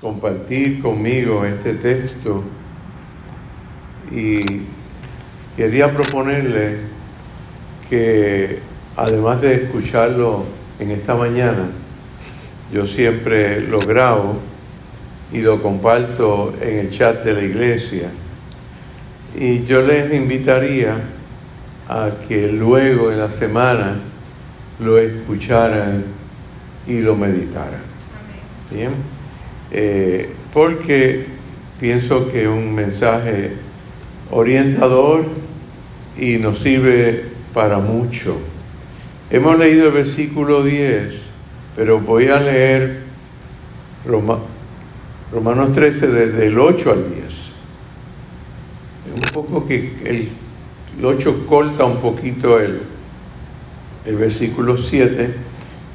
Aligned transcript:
compartir 0.00 0.80
conmigo 0.80 1.44
este 1.44 1.74
texto 1.74 2.42
y 4.10 4.40
quería 5.56 5.92
proponerle 5.92 6.78
que 7.88 8.60
además 8.96 9.40
de 9.42 9.54
escucharlo 9.54 10.44
en 10.78 10.92
esta 10.92 11.14
mañana, 11.14 11.68
yo 12.72 12.86
siempre 12.86 13.60
lo 13.60 13.80
grabo 13.80 14.38
y 15.32 15.40
lo 15.40 15.62
comparto 15.62 16.54
en 16.60 16.78
el 16.78 16.90
chat 16.90 17.22
de 17.22 17.34
la 17.34 17.42
iglesia. 17.42 18.08
Y 19.38 19.64
yo 19.64 19.82
les 19.82 20.12
invitaría 20.12 20.96
a 21.88 22.10
que 22.26 22.48
luego 22.48 23.12
en 23.12 23.18
la 23.18 23.30
semana 23.30 23.96
lo 24.80 24.98
escucharan 24.98 26.04
y 26.86 27.00
lo 27.00 27.14
meditaran. 27.16 27.82
Bien, 28.70 28.92
eh, 29.72 30.30
porque 30.52 31.26
pienso 31.80 32.30
que 32.30 32.42
es 32.42 32.48
un 32.48 32.74
mensaje 32.74 33.52
orientador 34.30 35.24
y 36.18 36.36
nos 36.36 36.58
sirve 36.58 37.24
para 37.54 37.78
mucho. 37.78 38.36
Hemos 39.30 39.58
leído 39.58 39.86
el 39.86 39.92
versículo 39.92 40.62
10, 40.62 41.14
pero 41.76 42.00
voy 42.00 42.28
a 42.28 42.40
leer 42.40 43.00
Romanos 45.32 45.72
13 45.72 46.06
desde 46.08 46.46
el 46.46 46.58
8 46.58 46.92
al 46.92 47.14
10. 47.14 47.50
Un 49.14 49.32
poco 49.32 49.66
que 49.66 49.92
el, 50.04 50.28
el 50.98 51.04
8 51.04 51.46
corta 51.46 51.84
un 51.84 51.98
poquito 51.98 52.58
el, 52.60 52.80
el 54.04 54.16
versículo 54.16 54.76
7, 54.76 55.32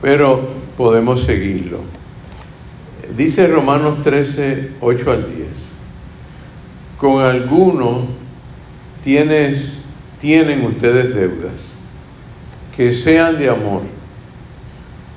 pero 0.02 0.49
podemos 0.77 1.23
seguirlo. 1.23 1.80
Dice 3.16 3.48
Romanos 3.48 4.02
13, 4.04 4.72
8 4.82 5.12
al 5.12 5.34
10. 5.34 5.48
Con 6.98 7.22
alguno 7.22 8.07
tienes, 9.05 9.74
tienen 10.20 10.66
ustedes 10.66 11.16
deudas, 11.16 11.74
que 12.76 12.91
sean 12.91 13.38
de 13.38 13.49
amor, 13.49 13.84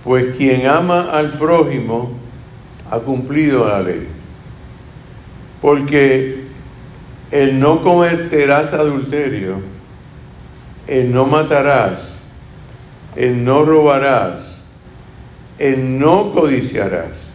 pues 0.04 0.36
quien 0.36 0.68
ama 0.68 1.10
al 1.10 1.38
prójimo 1.38 2.12
ha 2.88 3.00
cumplido 3.00 3.68
la 3.68 3.80
ley. 3.80 4.06
Porque 5.60 6.44
el 7.32 7.58
no 7.58 7.82
cometerás 7.82 8.74
adulterio, 8.74 9.56
el 10.86 11.12
no 11.12 11.26
matarás, 11.26 12.16
el 13.16 13.44
no 13.44 13.64
robarás, 13.64 14.60
el 15.58 15.98
no 15.98 16.30
codiciarás 16.30 17.27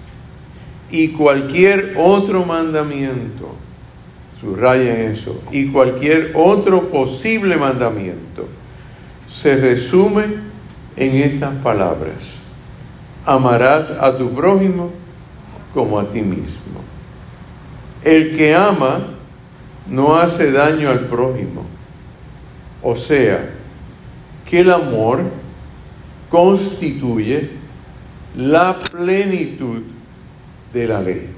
y 0.93 1.07
cualquier 1.07 1.95
otro 1.97 2.45
mandamiento, 2.45 3.55
subrayen 4.39 5.11
eso, 5.11 5.41
y 5.51 5.69
cualquier 5.69 6.33
otro 6.35 6.89
posible 6.89 7.57
mandamiento, 7.57 8.47
se 9.27 9.55
resume 9.55 10.25
en 10.95 11.15
estas 11.15 11.55
palabras. 11.63 12.35
Amarás 13.25 13.89
a 13.89 14.15
tu 14.15 14.35
prójimo 14.35 14.91
como 15.73 15.97
a 15.97 16.11
ti 16.11 16.21
mismo. 16.21 16.83
El 18.03 18.37
que 18.37 18.53
ama 18.53 18.99
no 19.89 20.15
hace 20.15 20.51
daño 20.51 20.91
al 20.91 21.07
prójimo. 21.07 21.63
O 22.83 22.95
sea, 22.95 23.49
que 24.47 24.59
el 24.59 24.71
amor 24.71 25.23
constituye 26.29 27.49
la 28.35 28.77
plenitud 28.77 29.92
de 30.73 30.87
la 30.87 31.01
ley. 31.01 31.29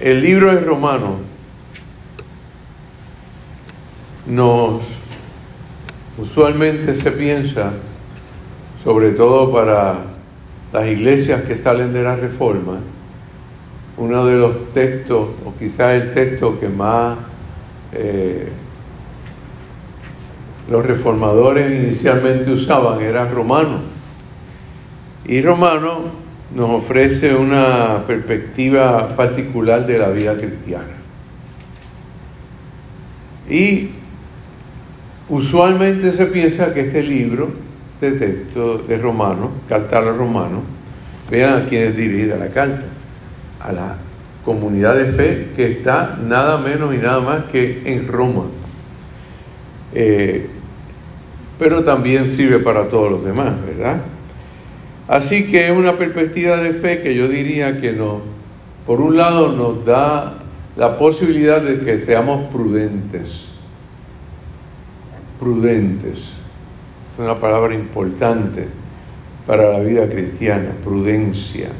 El 0.00 0.22
libro 0.22 0.54
de 0.54 0.60
Romanos 0.60 1.20
nos 4.26 4.82
usualmente 6.18 6.94
se 6.94 7.10
piensa, 7.12 7.72
sobre 8.84 9.10
todo 9.10 9.52
para 9.52 10.04
las 10.72 10.86
iglesias 10.88 11.42
que 11.42 11.56
salen 11.56 11.92
de 11.92 12.02
la 12.02 12.16
reforma, 12.16 12.78
uno 13.96 14.24
de 14.26 14.36
los 14.36 14.72
textos, 14.72 15.30
o 15.44 15.54
quizás 15.58 16.02
el 16.02 16.12
texto 16.12 16.58
que 16.58 16.68
más 16.68 17.18
eh, 17.92 18.48
los 20.70 20.84
reformadores 20.84 21.82
inicialmente 21.82 22.50
usaban 22.50 23.00
era 23.00 23.28
romano. 23.28 23.80
Y 25.24 25.40
romano 25.42 26.27
nos 26.54 26.70
ofrece 26.70 27.34
una 27.34 28.04
perspectiva 28.06 29.14
particular 29.16 29.86
de 29.86 29.98
la 29.98 30.08
vida 30.08 30.34
cristiana. 30.34 30.96
Y 33.48 33.90
usualmente 35.28 36.12
se 36.12 36.26
piensa 36.26 36.72
que 36.72 36.82
este 36.82 37.02
libro, 37.02 37.50
este 37.94 38.12
texto 38.12 38.78
de 38.78 38.98
Romano, 38.98 39.50
carta 39.68 39.98
a 39.98 40.02
los 40.02 40.16
romanos, 40.16 40.62
vean 41.30 41.62
a 41.62 41.64
quién 41.66 41.88
es 41.88 41.96
dirigida 41.96 42.36
la 42.36 42.48
carta, 42.48 42.84
a 43.60 43.72
la 43.72 43.96
comunidad 44.44 44.96
de 44.96 45.06
fe 45.06 45.48
que 45.54 45.72
está 45.72 46.18
nada 46.26 46.58
menos 46.58 46.94
y 46.94 46.98
nada 46.98 47.20
más 47.20 47.44
que 47.44 47.82
en 47.84 48.06
Roma. 48.08 48.44
Eh, 49.94 50.46
pero 51.58 51.82
también 51.82 52.30
sirve 52.32 52.58
para 52.60 52.88
todos 52.88 53.10
los 53.10 53.24
demás, 53.24 53.54
¿verdad? 53.66 54.00
Así 55.08 55.46
que 55.46 55.68
es 55.68 55.76
una 55.76 55.96
perspectiva 55.96 56.58
de 56.58 56.74
fe 56.74 57.00
que 57.00 57.14
yo 57.14 57.28
diría 57.28 57.80
que 57.80 57.92
no, 57.92 58.20
por 58.86 59.00
un 59.00 59.16
lado 59.16 59.52
nos 59.52 59.84
da 59.86 60.34
la 60.76 60.98
posibilidad 60.98 61.62
de 61.62 61.80
que 61.80 61.98
seamos 61.98 62.52
prudentes, 62.52 63.48
prudentes, 65.40 66.34
es 67.12 67.18
una 67.18 67.38
palabra 67.40 67.74
importante 67.74 68.66
para 69.46 69.70
la 69.70 69.80
vida 69.80 70.06
cristiana, 70.10 70.72
prudencia. 70.84 71.70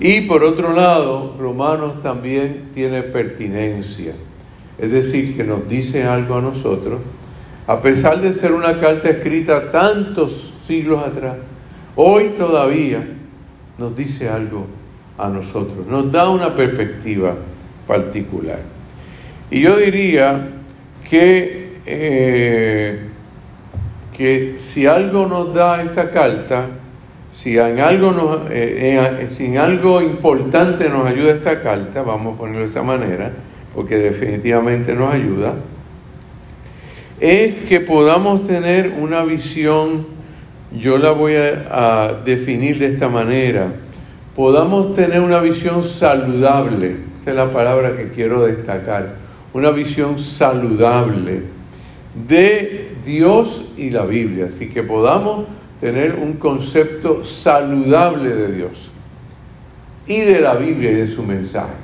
Y 0.00 0.22
por 0.22 0.42
otro 0.42 0.72
lado, 0.72 1.36
Romanos 1.38 2.02
también 2.02 2.70
tiene 2.74 3.04
pertinencia, 3.04 4.14
es 4.80 4.90
decir, 4.90 5.36
que 5.36 5.44
nos 5.44 5.68
dice 5.68 6.02
algo 6.02 6.38
a 6.38 6.42
nosotros. 6.42 7.00
A 7.68 7.80
pesar 7.80 8.20
de 8.20 8.32
ser 8.32 8.52
una 8.52 8.80
carta 8.80 9.10
escrita 9.10 9.70
tantos 9.70 10.52
siglos 10.66 11.04
atrás, 11.04 11.36
hoy 11.96 12.30
todavía 12.36 13.04
nos 13.78 13.96
dice 13.96 14.28
algo 14.28 14.66
a 15.18 15.28
nosotros, 15.28 15.86
nos 15.86 16.10
da 16.10 16.28
una 16.28 16.54
perspectiva 16.54 17.34
particular. 17.86 18.60
Y 19.50 19.60
yo 19.60 19.76
diría 19.76 20.48
que, 21.08 21.72
eh, 21.84 23.00
que 24.16 24.54
si 24.56 24.86
algo 24.86 25.26
nos 25.26 25.54
da 25.54 25.82
esta 25.82 26.10
carta, 26.10 26.66
si 27.32 27.58
en 27.58 27.80
algo, 27.80 28.44
eh, 28.50 29.18
en 29.38 29.58
algo 29.58 30.00
importante 30.00 30.88
nos 30.88 31.08
ayuda 31.08 31.32
esta 31.32 31.60
carta, 31.60 32.02
vamos 32.02 32.34
a 32.34 32.38
ponerlo 32.38 32.60
de 32.60 32.66
esa 32.66 32.82
manera, 32.82 33.32
porque 33.74 33.96
definitivamente 33.96 34.94
nos 34.94 35.12
ayuda, 35.12 35.54
es 37.20 37.54
que 37.68 37.80
podamos 37.80 38.46
tener 38.46 38.94
una 38.98 39.22
visión, 39.22 40.06
yo 40.78 40.98
la 40.98 41.12
voy 41.12 41.34
a, 41.36 42.20
definir 42.24 42.78
de 42.78 42.86
esta 42.86 43.08
manera, 43.08 43.72
podamos 44.34 44.94
tener 44.94 45.20
una 45.20 45.40
visión 45.40 45.82
saludable, 45.82 46.96
esa 47.20 47.30
es 47.30 47.36
la 47.36 47.52
palabra 47.52 47.96
que 47.96 48.08
quiero 48.10 48.42
destacar, 48.44 49.14
una 49.52 49.70
visión 49.70 50.18
saludable 50.18 51.42
de 52.26 52.92
Dios 53.04 53.64
y 53.76 53.90
la 53.90 54.04
Biblia, 54.04 54.46
así 54.46 54.68
que 54.68 54.82
podamos 54.82 55.46
tener 55.80 56.14
un 56.14 56.34
concepto 56.34 57.24
saludable 57.24 58.34
de 58.34 58.52
Dios 58.52 58.90
y 60.06 60.20
de 60.20 60.40
la 60.40 60.54
Biblia 60.54 60.92
y 60.92 60.94
de 60.94 61.08
su 61.08 61.22
mensaje. 61.22 61.74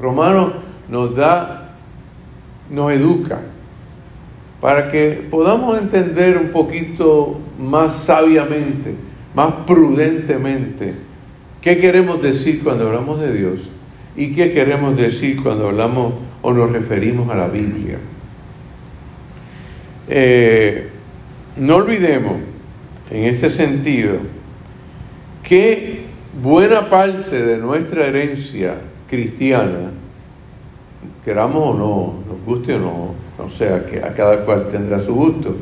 Romano 0.00 0.54
nos 0.88 1.14
da, 1.14 1.74
nos 2.70 2.92
educa, 2.92 3.40
para 4.60 4.88
que 4.88 5.26
podamos 5.30 5.78
entender 5.78 6.38
un 6.38 6.50
poquito 6.50 7.38
más 7.62 7.94
sabiamente, 7.94 8.94
más 9.34 9.52
prudentemente, 9.66 10.94
qué 11.60 11.78
queremos 11.78 12.20
decir 12.20 12.62
cuando 12.62 12.88
hablamos 12.88 13.20
de 13.20 13.32
Dios 13.32 13.60
y 14.16 14.34
qué 14.34 14.52
queremos 14.52 14.96
decir 14.96 15.42
cuando 15.42 15.68
hablamos 15.68 16.14
o 16.42 16.52
nos 16.52 16.70
referimos 16.72 17.30
a 17.30 17.36
la 17.36 17.48
Biblia. 17.48 17.98
Eh, 20.08 20.88
no 21.56 21.76
olvidemos, 21.76 22.36
en 23.10 23.24
ese 23.24 23.48
sentido, 23.48 24.16
que 25.42 26.02
buena 26.42 26.88
parte 26.90 27.42
de 27.42 27.58
nuestra 27.58 28.06
herencia 28.06 28.74
cristiana, 29.08 29.90
queramos 31.24 31.62
o 31.62 31.74
no, 31.74 32.32
nos 32.34 32.44
guste 32.44 32.74
o 32.74 32.78
no, 32.78 33.14
o 33.44 33.50
sea 33.50 33.86
que 33.86 33.98
a 33.98 34.12
cada 34.14 34.44
cual 34.44 34.68
tendrá 34.68 34.98
su 34.98 35.14
gusto. 35.14 35.54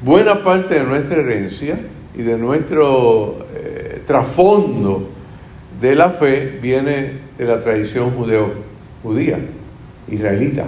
Buena 0.00 0.44
parte 0.44 0.76
de 0.76 0.84
nuestra 0.84 1.20
herencia 1.20 1.76
y 2.16 2.22
de 2.22 2.38
nuestro 2.38 3.48
eh, 3.52 4.00
trasfondo 4.06 5.08
de 5.80 5.96
la 5.96 6.10
fe 6.10 6.58
viene 6.62 7.14
de 7.36 7.44
la 7.44 7.60
tradición 7.60 8.12
judeo, 8.12 8.52
judía, 9.02 9.40
israelita. 10.06 10.66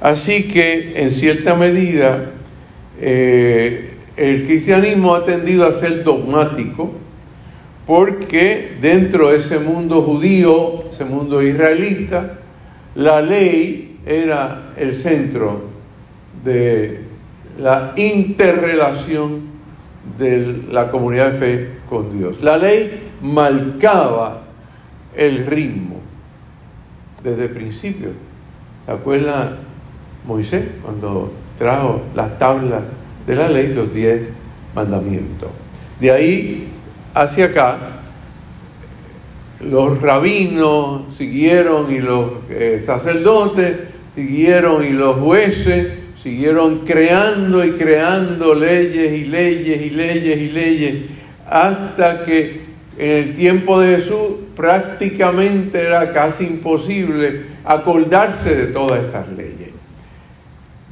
Así 0.00 0.44
que 0.44 1.02
en 1.02 1.12
cierta 1.12 1.56
medida 1.56 2.30
eh, 3.02 3.90
el 4.16 4.46
cristianismo 4.46 5.14
ha 5.14 5.26
tendido 5.26 5.66
a 5.66 5.72
ser 5.72 6.02
dogmático 6.02 6.92
porque 7.86 8.76
dentro 8.80 9.28
de 9.28 9.36
ese 9.36 9.58
mundo 9.58 10.00
judío, 10.00 10.84
ese 10.90 11.04
mundo 11.04 11.42
israelita, 11.42 12.38
la 12.94 13.20
ley 13.20 13.98
era 14.06 14.72
el 14.78 14.96
centro 14.96 15.64
de 16.42 17.05
la 17.58 17.92
interrelación 17.96 19.56
de 20.18 20.64
la 20.70 20.90
comunidad 20.90 21.32
de 21.32 21.38
fe 21.38 21.70
con 21.88 22.16
Dios. 22.16 22.42
La 22.42 22.56
ley 22.56 23.10
marcaba 23.22 24.42
el 25.16 25.46
ritmo 25.46 25.96
desde 27.22 27.44
el 27.44 27.50
principio. 27.50 28.10
¿Se 28.84 28.92
acuerda 28.92 29.56
Moisés 30.26 30.64
cuando 30.82 31.32
trajo 31.58 32.02
las 32.14 32.38
tablas 32.38 32.82
de 33.26 33.36
la 33.36 33.48
ley, 33.48 33.72
los 33.74 33.92
diez 33.92 34.22
mandamientos? 34.74 35.50
De 35.98 36.10
ahí 36.10 36.68
hacia 37.14 37.46
acá, 37.46 37.78
los 39.60 40.00
rabinos 40.00 41.02
siguieron 41.16 41.90
y 41.90 41.98
los 41.98 42.32
eh, 42.50 42.82
sacerdotes 42.84 43.76
siguieron 44.14 44.84
y 44.84 44.90
los 44.90 45.16
jueces 45.16 45.95
siguieron 46.26 46.78
creando 46.78 47.64
y 47.64 47.74
creando 47.74 48.52
leyes 48.52 49.12
y 49.12 49.26
leyes 49.26 49.80
y 49.80 49.90
leyes 49.90 50.38
y 50.38 50.48
leyes 50.48 51.04
hasta 51.48 52.24
que 52.24 52.62
en 52.98 53.10
el 53.10 53.34
tiempo 53.34 53.78
de 53.78 53.98
Jesús 53.98 54.32
prácticamente 54.56 55.80
era 55.80 56.12
casi 56.12 56.46
imposible 56.46 57.42
acordarse 57.64 58.56
de 58.56 58.66
todas 58.72 59.06
esas 59.06 59.28
leyes. 59.28 59.70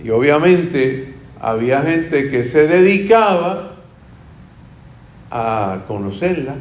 Y 0.04 0.10
obviamente 0.10 1.14
había 1.40 1.82
gente 1.82 2.30
que 2.30 2.44
se 2.44 2.68
dedicaba 2.68 3.74
a 5.32 5.78
conocerla 5.88 6.54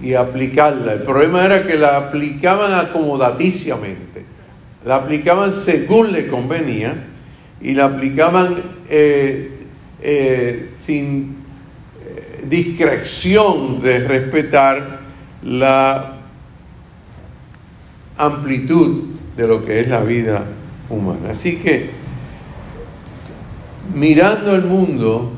y 0.00 0.14
aplicarla. 0.14 0.92
El 0.92 1.02
problema 1.02 1.46
era 1.46 1.66
que 1.66 1.76
la 1.76 1.96
aplicaban 1.96 2.74
acomodaticiamente, 2.74 4.24
la 4.84 4.94
aplicaban 4.94 5.52
según 5.52 6.12
le 6.12 6.28
convenía 6.28 7.08
y 7.62 7.74
la 7.74 7.86
aplicaban 7.86 8.56
eh, 8.88 9.50
eh, 10.00 10.70
sin 10.74 11.36
eh, 12.04 12.44
discreción 12.48 13.80
de 13.80 14.00
respetar 14.00 15.00
la 15.44 16.16
amplitud 18.18 19.04
de 19.36 19.46
lo 19.46 19.64
que 19.64 19.80
es 19.80 19.88
la 19.88 20.00
vida 20.00 20.44
humana. 20.90 21.30
Así 21.30 21.56
que 21.56 21.90
mirando 23.94 24.54
el 24.54 24.62
mundo, 24.62 25.32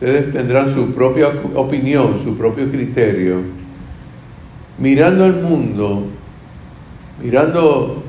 Ustedes 0.00 0.32
tendrán 0.32 0.72
su 0.72 0.94
propia 0.94 1.28
opinión, 1.54 2.22
su 2.24 2.34
propio 2.34 2.70
criterio. 2.70 3.42
Mirando 4.78 5.26
el 5.26 5.42
mundo, 5.42 6.06
mirando 7.22 8.02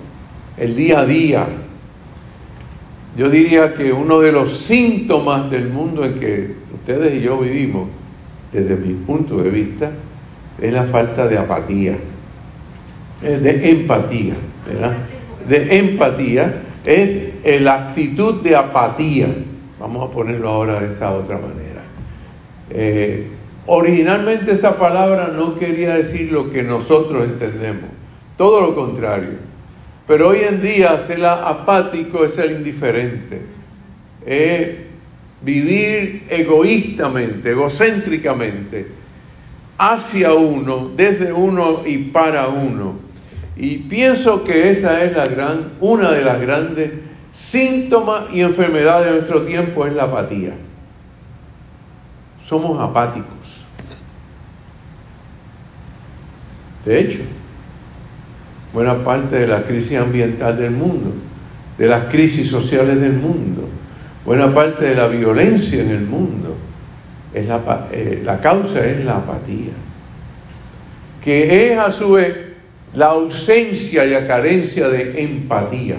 el 0.56 0.74
día 0.74 1.02
a 1.02 1.06
día, 1.06 1.48
yo 3.18 3.30
diría 3.30 3.74
que 3.74 3.92
uno 3.92 4.20
de 4.20 4.32
los 4.32 4.58
síntomas 4.58 5.50
del 5.52 5.70
mundo 5.70 6.06
en 6.06 6.16
que 6.16 6.56
ustedes 6.74 7.16
y 7.16 7.22
yo 7.22 7.38
vivimos, 7.38 7.90
desde 8.52 8.76
mi 8.76 8.94
punto 8.94 9.38
de 9.38 9.50
vista, 9.50 9.92
es 10.60 10.74
la 10.74 10.84
falta 10.84 11.28
de 11.28 11.38
apatía, 11.38 11.98
de 13.22 13.70
empatía, 13.70 14.36
¿verdad? 14.68 14.98
De 15.48 15.78
empatía 15.80 16.62
es 16.86 17.62
la 17.62 17.90
actitud 17.90 18.42
de 18.42 18.56
apatía. 18.56 19.28
Vamos 19.80 20.10
a 20.10 20.14
ponerlo 20.14 20.50
ahora 20.50 20.82
de 20.82 20.94
esa 20.94 21.12
otra 21.14 21.38
manera. 21.38 21.82
Eh, 22.70 23.28
originalmente 23.66 24.52
esa 24.52 24.78
palabra 24.78 25.32
no 25.36 25.58
quería 25.58 25.96
decir 25.96 26.32
lo 26.32 26.50
que 26.50 26.64
nosotros 26.64 27.26
entendemos, 27.26 27.90
todo 28.38 28.62
lo 28.62 28.76
contrario. 28.76 29.51
Pero 30.12 30.28
hoy 30.28 30.40
en 30.42 30.62
día 30.62 31.02
ser 31.08 31.26
apático 31.26 32.26
es 32.26 32.34
ser 32.34 32.52
indiferente, 32.52 33.40
es 34.26 34.70
vivir 35.42 36.26
egoístamente, 36.30 37.52
egocéntricamente, 37.52 38.88
hacia 39.78 40.34
uno, 40.34 40.92
desde 40.98 41.32
uno 41.32 41.84
y 41.86 41.98
para 42.10 42.50
uno. 42.50 42.96
Y 43.56 43.78
pienso 43.78 44.44
que 44.44 44.72
esa 44.72 45.02
es 45.02 45.16
la 45.16 45.28
gran, 45.28 45.70
una 45.80 46.12
de 46.12 46.26
las 46.26 46.42
grandes 46.42 46.92
síntomas 47.32 48.24
y 48.34 48.42
enfermedades 48.42 49.06
de 49.06 49.12
nuestro 49.14 49.44
tiempo, 49.44 49.86
es 49.86 49.94
la 49.94 50.04
apatía 50.04 50.52
somos 52.50 52.78
apáticos. 52.82 53.64
De 56.84 57.00
hecho, 57.00 57.22
buena 58.74 59.04
parte 59.04 59.38
de 59.40 59.48
la 59.48 59.64
crisis 59.64 59.98
ambiental 59.98 60.58
del 60.58 60.72
mundo, 60.72 61.14
de 61.78 61.88
las 61.88 62.06
crisis 62.06 62.48
sociales 62.50 63.00
del 63.00 63.14
mundo, 63.14 63.68
buena 64.26 64.54
parte 64.54 64.86
de 64.86 64.96
la 64.96 65.08
violencia 65.08 65.82
en 65.82 65.90
el 65.90 66.02
mundo, 66.02 66.56
es 67.34 67.48
la, 67.48 67.88
eh, 67.92 68.22
la 68.24 68.40
causa 68.40 68.86
es 68.86 69.04
la 69.04 69.18
apatía, 69.18 69.72
que 71.24 71.72
es 71.72 71.78
a 71.78 71.92
su 71.92 72.14
vez 72.14 72.38
la 72.94 73.08
ausencia 73.08 74.06
y 74.06 74.12
la 74.12 74.28
carencia 74.28 74.90
de 74.90 75.24
empatía. 75.24 75.98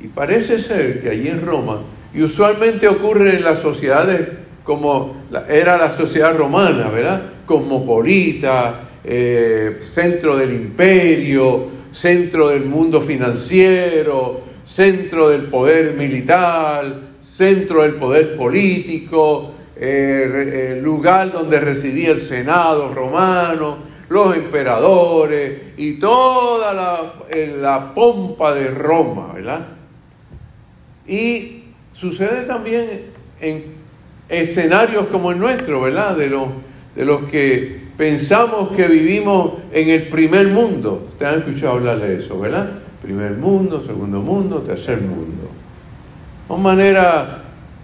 Y 0.00 0.08
parece 0.08 0.60
ser 0.60 1.00
que 1.02 1.10
allí 1.10 1.28
en 1.28 1.44
Roma, 1.44 1.80
y 2.14 2.22
usualmente 2.22 2.88
ocurre 2.88 3.36
en 3.36 3.44
las 3.44 3.60
sociedades 3.60 4.28
como 4.64 5.16
era 5.48 5.78
la 5.78 5.94
sociedad 5.94 6.36
romana, 6.36 6.88
¿verdad? 6.88 7.22
Cosmopolita, 7.46 8.87
eh, 9.10 9.78
centro 9.80 10.36
del 10.36 10.52
imperio, 10.52 11.66
centro 11.92 12.48
del 12.48 12.66
mundo 12.66 13.00
financiero, 13.00 14.42
centro 14.66 15.30
del 15.30 15.44
poder 15.44 15.94
militar, 15.94 16.94
centro 17.18 17.84
del 17.84 17.94
poder 17.94 18.36
político, 18.36 19.52
eh, 19.74 20.74
eh, 20.76 20.80
lugar 20.82 21.32
donde 21.32 21.58
residía 21.58 22.10
el 22.10 22.20
Senado 22.20 22.92
romano, 22.92 23.78
los 24.10 24.36
emperadores 24.36 25.58
y 25.78 25.94
toda 25.94 26.74
la, 26.74 27.14
la 27.62 27.94
pompa 27.94 28.52
de 28.52 28.68
Roma, 28.68 29.32
¿verdad? 29.32 29.68
Y 31.06 31.62
sucede 31.94 32.42
también 32.42 33.04
en 33.40 33.64
escenarios 34.28 35.06
como 35.06 35.30
el 35.30 35.38
nuestro, 35.38 35.80
¿verdad? 35.80 36.14
De 36.14 36.28
los, 36.28 36.48
de 36.94 37.06
los 37.06 37.22
que 37.30 37.87
pensamos 37.98 38.70
que 38.76 38.86
vivimos 38.86 39.54
en 39.72 39.90
el 39.90 40.04
primer 40.04 40.46
mundo. 40.46 41.08
Ustedes 41.08 41.32
han 41.32 41.38
escuchado 41.40 41.72
hablar 41.72 41.98
de 41.98 42.20
eso, 42.20 42.38
¿verdad? 42.38 42.78
Primer 43.02 43.32
mundo, 43.32 43.84
segundo 43.84 44.20
mundo, 44.22 44.60
tercer 44.60 45.00
mundo. 45.00 45.50
Son 46.46 46.62
maneras 46.62 47.38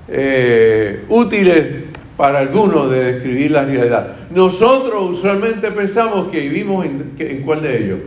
eh, 0.09 1.05
útiles 1.09 1.85
para 2.17 2.39
algunos 2.39 2.91
de 2.91 3.13
describir 3.13 3.51
la 3.51 3.65
realidad. 3.65 4.17
Nosotros 4.31 5.19
usualmente 5.19 5.73
pensamos 5.73 6.31
que 6.31 6.41
vivimos 6.41 6.87
en, 6.87 7.15
en 7.19 7.43
cuál 7.43 7.63
de 7.63 7.85
ellos. 7.85 7.99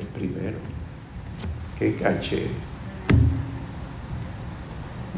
El 0.00 0.06
primero. 0.06 0.56
Qué 1.78 1.96
caché. 1.96 2.46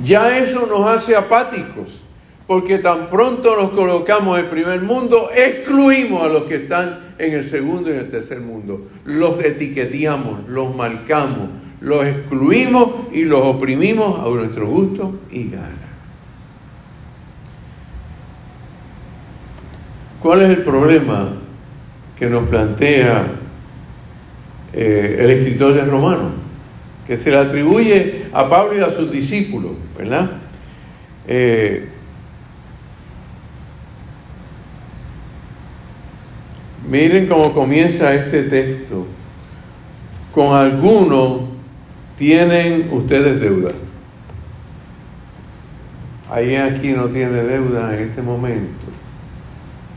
Ya 0.03 0.39
eso 0.39 0.67
nos 0.67 0.87
hace 0.87 1.15
apáticos, 1.15 2.01
porque 2.47 2.79
tan 2.79 3.09
pronto 3.09 3.57
nos 3.57 3.71
colocamos 3.71 4.39
en 4.39 4.45
el 4.45 4.51
primer 4.51 4.81
mundo, 4.81 5.31
excluimos 5.35 6.23
a 6.23 6.29
los 6.29 6.45
que 6.45 6.57
están 6.57 6.99
en 7.19 7.35
el 7.35 7.45
segundo 7.45 7.91
y 7.91 7.95
en 7.95 7.99
el 8.01 8.11
tercer 8.11 8.41
mundo. 8.41 8.87
Los 9.05 9.43
etiquetamos, 9.43 10.49
los 10.49 10.75
marcamos, 10.75 11.49
los 11.81 12.07
excluimos 12.07 13.13
y 13.13 13.25
los 13.25 13.43
oprimimos 13.43 14.21
a 14.21 14.29
nuestro 14.29 14.69
gusto 14.69 15.19
y 15.31 15.51
gana. 15.51 15.73
¿Cuál 20.23 20.43
es 20.43 20.51
el 20.51 20.63
problema 20.63 21.33
que 22.19 22.27
nos 22.27 22.49
plantea 22.49 23.27
eh, 24.73 25.17
el 25.21 25.31
escritor 25.31 25.75
de 25.75 25.85
Romanos? 25.85 26.33
Que 27.07 27.17
se 27.17 27.31
le 27.31 27.39
atribuye 27.39 28.27
a 28.33 28.49
Pablo 28.49 28.79
y 28.79 28.81
a 28.81 28.91
sus 28.91 29.11
discípulos. 29.11 29.73
¿verdad? 29.97 30.31
Eh, 31.29 31.89
miren 36.89 37.27
cómo 37.27 37.53
comienza 37.53 38.15
este 38.15 38.45
texto. 38.45 39.07
Con 40.33 40.55
alguno 40.55 41.49
tienen 42.19 42.89
ustedes 42.93 43.41
deuda. 43.41 43.71
Ahí 46.31 46.57
aquí 46.57 46.93
no 46.93 47.09
tiene 47.09 47.43
deuda 47.43 47.97
en 47.97 48.09
este 48.09 48.23
momento. 48.23 48.87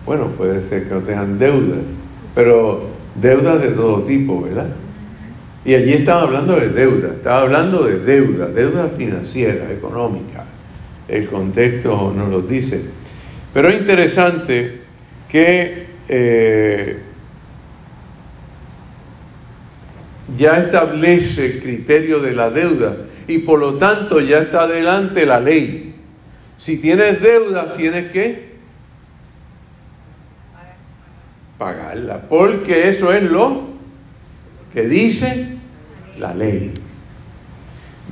Bueno, 0.06 0.28
puede 0.28 0.62
ser 0.62 0.88
que 0.88 0.96
no 0.96 1.02
deudas, 1.26 1.86
pero 2.34 2.88
deudas 3.16 3.62
de 3.62 3.70
todo 3.70 4.04
tipo, 4.04 4.42
¿verdad? 4.42 4.70
Y 5.66 5.74
allí 5.74 5.94
estaba 5.94 6.22
hablando 6.22 6.56
de 6.56 6.70
deuda, 6.70 7.10
estaba 7.10 7.42
hablando 7.42 7.84
de 7.84 8.00
deuda, 8.00 8.48
deuda 8.48 8.90
financiera, 8.90 9.72
económica. 9.72 10.46
El 11.08 11.28
contexto 11.28 12.14
nos 12.16 12.30
lo 12.30 12.42
dice. 12.42 12.82
Pero 13.54 13.70
es 13.70 13.80
interesante 13.80 14.82
que 15.30 15.88
eh, 16.10 16.98
ya 20.38 20.58
establece 20.58 21.46
el 21.46 21.60
criterio 21.62 22.20
de 22.20 22.34
la 22.34 22.50
deuda 22.50 22.98
y 23.28 23.40
por 23.40 23.60
lo 23.60 23.76
tanto 23.76 24.20
ya 24.20 24.40
está 24.40 24.62
adelante 24.62 25.26
la 25.26 25.40
ley. 25.40 25.96
Si 26.58 26.78
tienes 26.78 27.22
deuda, 27.22 27.76
tienes 27.76 28.12
que 28.12 28.50
pagarla, 31.58 32.22
porque 32.28 32.90
eso 32.90 33.14
es 33.14 33.24
lo 33.24 33.70
que 34.74 34.88
dice 34.88 35.48
la 36.18 36.34
ley. 36.34 36.74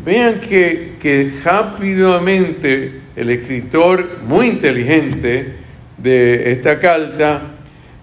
Vean 0.06 0.40
que, 0.40 0.98
que 1.02 1.32
rápidamente 1.44 3.02
el 3.16 3.30
escritor 3.32 4.20
muy 4.24 4.48
inteligente 4.48 5.56
de 5.98 6.52
esta 6.52 6.80
carta 6.80 7.57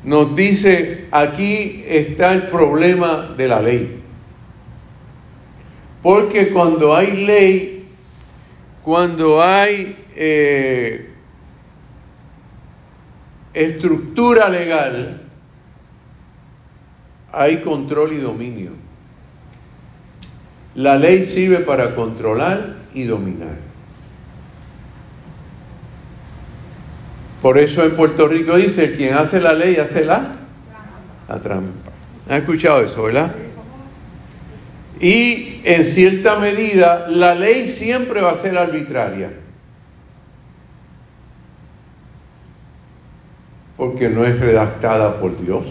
nos 0.04 0.34
dice, 0.36 1.06
aquí 1.10 1.84
está 1.86 2.32
el 2.32 2.48
problema 2.48 3.34
de 3.36 3.48
la 3.48 3.60
ley. 3.60 4.00
Porque 6.02 6.50
cuando 6.50 6.94
hay 6.94 7.24
ley, 7.24 7.88
cuando 8.82 9.42
hay 9.42 9.96
eh, 10.14 11.10
estructura 13.54 14.50
legal, 14.50 15.22
hay 17.32 17.56
control 17.58 18.12
y 18.12 18.18
dominio. 18.18 18.72
La 20.74 20.96
ley 20.96 21.24
sirve 21.24 21.60
para 21.60 21.94
controlar 21.94 22.76
y 22.92 23.04
dominar. 23.04 23.63
Por 27.44 27.58
eso 27.58 27.84
en 27.84 27.90
Puerto 27.90 28.26
Rico 28.26 28.56
dice, 28.56 28.96
quien 28.96 29.12
hace 29.12 29.38
la 29.38 29.52
ley 29.52 29.76
hace 29.76 30.02
la, 30.02 30.32
la 31.28 31.40
trampa. 31.40 31.90
¿Han 32.30 32.38
escuchado 32.38 32.80
eso, 32.82 33.02
verdad? 33.02 33.34
Y 34.98 35.60
en 35.62 35.84
cierta 35.84 36.36
medida 36.36 37.06
la 37.06 37.34
ley 37.34 37.68
siempre 37.68 38.22
va 38.22 38.30
a 38.30 38.36
ser 38.36 38.56
arbitraria. 38.56 39.30
Porque 43.76 44.08
no 44.08 44.24
es 44.24 44.40
redactada 44.40 45.20
por 45.20 45.38
Dios. 45.38 45.66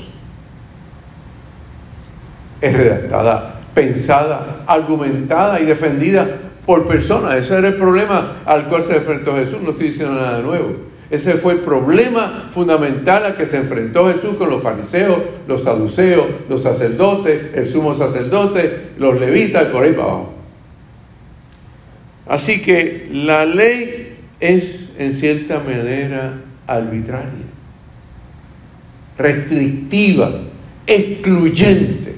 Es 2.61 2.77
redactada, 2.77 3.61
pensada, 3.73 4.63
argumentada 4.67 5.59
y 5.59 5.65
defendida 5.65 6.27
por 6.67 6.87
personas. 6.87 7.33
Ese 7.33 7.57
era 7.57 7.69
el 7.69 7.77
problema 7.77 8.43
al 8.45 8.65
cual 8.65 8.83
se 8.83 8.97
enfrentó 8.97 9.35
Jesús. 9.37 9.59
No 9.63 9.71
estoy 9.71 9.87
diciendo 9.87 10.13
nada 10.13 10.37
nuevo. 10.37 10.92
Ese 11.13 11.35
fue 11.35 11.53
el 11.53 11.59
problema 11.59 12.49
fundamental 12.55 13.23
al 13.23 13.37
que 13.37 13.45
se 13.45 13.57
enfrentó 13.57 14.11
Jesús 14.11 14.35
con 14.35 14.49
los 14.49 14.63
fariseos, 14.63 15.19
los 15.47 15.61
saduceos, 15.61 16.25
los 16.49 16.63
sacerdotes, 16.63 17.53
el 17.53 17.67
sumo 17.67 17.93
sacerdote, 17.93 18.87
los 18.97 19.19
levitas, 19.19 19.65
por 19.65 19.83
ahí 19.83 19.91
para 19.91 20.05
abajo. 20.05 20.33
Así 22.27 22.63
que 22.63 23.09
la 23.11 23.45
ley 23.45 24.15
es 24.39 24.89
en 24.97 25.13
cierta 25.13 25.59
manera 25.59 26.33
arbitraria, 26.65 27.45
restrictiva, 29.15 30.31
excluyente. 30.87 32.15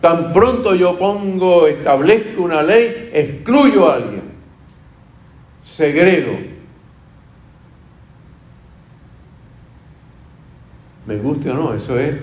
Tan 0.00 0.32
pronto 0.32 0.76
yo 0.76 0.96
pongo, 0.96 1.66
establezco 1.66 2.44
una 2.44 2.62
ley, 2.62 3.10
excluyo 3.12 3.90
a 3.90 3.96
alguien, 3.96 4.22
segrego, 5.64 6.54
me 11.06 11.16
guste 11.16 11.50
o 11.50 11.54
no, 11.54 11.74
eso 11.74 11.98
es 11.98 12.16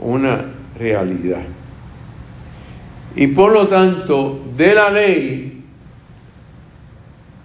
una 0.00 0.44
realidad. 0.78 1.42
Y 3.16 3.28
por 3.28 3.52
lo 3.52 3.68
tanto, 3.68 4.40
de 4.56 4.74
la 4.74 4.90
ley, 4.90 5.62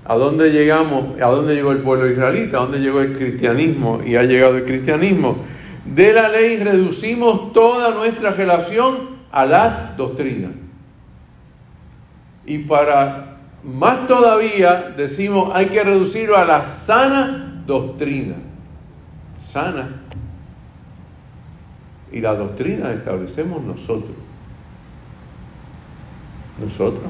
¿a 0.05 0.15
dónde 0.15 0.51
llegamos? 0.51 1.21
¿A 1.21 1.27
dónde 1.27 1.53
llegó 1.53 1.71
el 1.71 1.79
pueblo 1.79 2.09
israelita? 2.09 2.57
¿A 2.57 2.61
dónde 2.61 2.79
llegó 2.79 3.01
el 3.01 3.15
cristianismo? 3.15 4.01
Y 4.05 4.15
ha 4.15 4.23
llegado 4.23 4.57
el 4.57 4.65
cristianismo. 4.65 5.37
De 5.85 6.13
la 6.13 6.29
ley 6.29 6.57
reducimos 6.57 7.53
toda 7.53 7.93
nuestra 7.93 8.31
relación 8.31 9.19
a 9.31 9.45
las 9.45 9.97
doctrinas. 9.97 10.51
Y 12.45 12.59
para 12.59 13.37
más 13.63 14.07
todavía 14.07 14.93
decimos 14.97 15.51
hay 15.53 15.67
que 15.67 15.83
reducirlo 15.83 16.37
a 16.37 16.45
la 16.45 16.61
sana 16.61 17.63
doctrina. 17.67 18.35
Sana 19.35 19.98
y 22.11 22.21
la 22.21 22.33
doctrina 22.33 22.91
establecemos 22.91 23.63
nosotros. 23.63 24.15
Nosotros. 26.59 27.09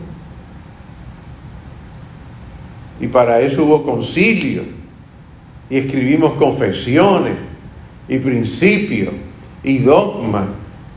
Y 2.99 3.07
para 3.07 3.39
eso 3.39 3.63
hubo 3.63 3.83
concilio. 3.83 4.63
Y 5.69 5.77
escribimos 5.77 6.33
confesiones 6.33 7.35
y 8.07 8.17
principios 8.17 9.13
y 9.63 9.79
dogmas 9.79 10.45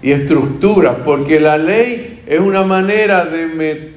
y 0.03 0.11
estructuras, 0.11 0.97
porque 1.05 1.39
la 1.39 1.59
ley 1.59 2.23
es 2.27 2.41
una 2.41 2.63
manera 2.63 3.25
de 3.25 3.93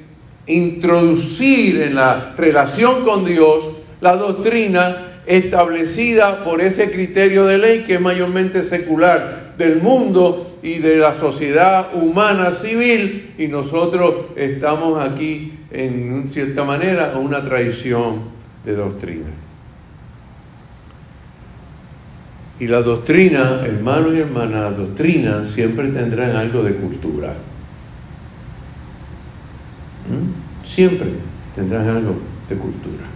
introducir 0.47 1.81
en 1.81 1.95
la 1.95 2.35
relación 2.37 3.03
con 3.03 3.25
Dios 3.25 3.65
la 4.01 4.15
doctrina 4.15 5.21
establecida 5.25 6.43
por 6.43 6.61
ese 6.61 6.91
criterio 6.91 7.45
de 7.45 7.57
ley 7.57 7.83
que 7.85 7.95
es 7.95 8.01
mayormente 8.01 8.61
secular, 8.61 9.44
del 9.57 9.81
mundo 9.81 10.57
y 10.61 10.79
de 10.79 10.97
la 10.97 11.13
sociedad 11.13 11.87
humana 11.93 12.51
civil 12.51 13.33
y 13.37 13.47
nosotros 13.47 14.27
estamos 14.35 15.03
aquí 15.03 15.53
en 15.71 16.29
cierta 16.29 16.63
manera 16.63 17.13
a 17.13 17.19
una 17.19 17.41
tradición 17.43 18.21
de 18.65 18.75
doctrina. 18.75 19.27
Y 22.59 22.67
la 22.67 22.81
doctrina, 22.81 23.61
hermano 23.65 24.13
y 24.13 24.19
hermana, 24.19 24.61
la 24.61 24.71
doctrina 24.71 25.45
siempre 25.45 25.89
tendrán 25.89 26.35
algo 26.35 26.63
de 26.63 26.73
cultura. 26.75 27.33
¿Mm? 30.09 30.65
Siempre 30.65 31.09
tendrán 31.53 31.89
algo 31.89 32.15
de 32.49 32.55
cultura. 32.55 33.14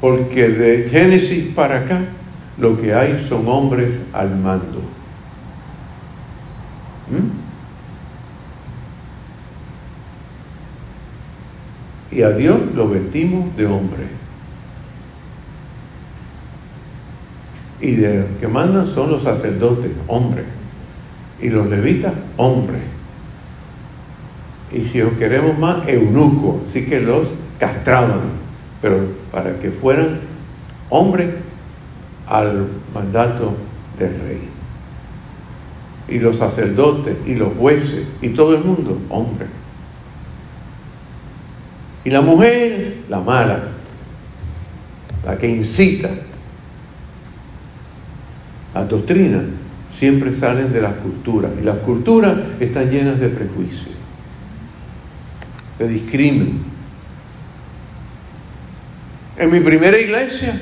Porque 0.00 0.48
de 0.48 0.88
Génesis 0.88 1.52
para 1.54 1.80
acá 1.80 2.00
lo 2.58 2.80
que 2.80 2.94
hay 2.94 3.26
son 3.28 3.46
hombres 3.48 3.98
al 4.12 4.36
mando. 4.36 4.80
¿Mm? 7.10 7.40
Y 12.16 12.22
a 12.22 12.30
Dios 12.30 12.58
lo 12.74 12.88
vestimos 12.88 13.56
de 13.56 13.66
hombre. 13.66 14.04
Y 17.80 17.92
de 17.92 18.20
los 18.20 18.26
que 18.40 18.48
mandan 18.48 18.86
son 18.94 19.10
los 19.10 19.22
sacerdotes, 19.22 19.92
hombres. 20.06 20.44
Y 21.40 21.48
los 21.48 21.68
levitas, 21.68 22.12
hombres. 22.36 22.82
Y 24.72 24.84
si 24.84 25.00
os 25.00 25.14
queremos 25.14 25.58
más, 25.58 25.88
eunucos, 25.88 26.68
así 26.68 26.84
que 26.84 27.00
los 27.00 27.28
castraban 27.58 28.40
pero 28.80 28.98
para 29.32 29.58
que 29.58 29.70
fueran 29.70 30.20
hombres 30.88 31.30
al 32.26 32.66
mandato 32.94 33.54
del 33.98 34.20
rey. 34.20 34.48
Y 36.08 36.18
los 36.18 36.36
sacerdotes 36.36 37.16
y 37.26 37.34
los 37.34 37.54
jueces 37.54 38.04
y 38.20 38.30
todo 38.30 38.54
el 38.54 38.64
mundo, 38.64 38.98
hombres. 39.08 39.48
Y 42.04 42.10
la 42.10 42.20
mujer, 42.20 43.04
la 43.08 43.20
mala, 43.20 43.60
la 45.24 45.36
que 45.36 45.48
incita. 45.48 46.08
Las 48.74 48.88
doctrinas 48.88 49.42
siempre 49.90 50.32
salen 50.32 50.72
de 50.72 50.80
las 50.80 50.94
culturas 50.94 51.50
y 51.60 51.64
las 51.64 51.78
culturas 51.78 52.36
están 52.60 52.88
llenas 52.88 53.18
de 53.18 53.28
prejuicios, 53.28 53.90
de 55.78 55.88
discrimen, 55.88 56.69
en 59.40 59.50
mi 59.50 59.60
primera 59.60 59.98
iglesia, 59.98 60.60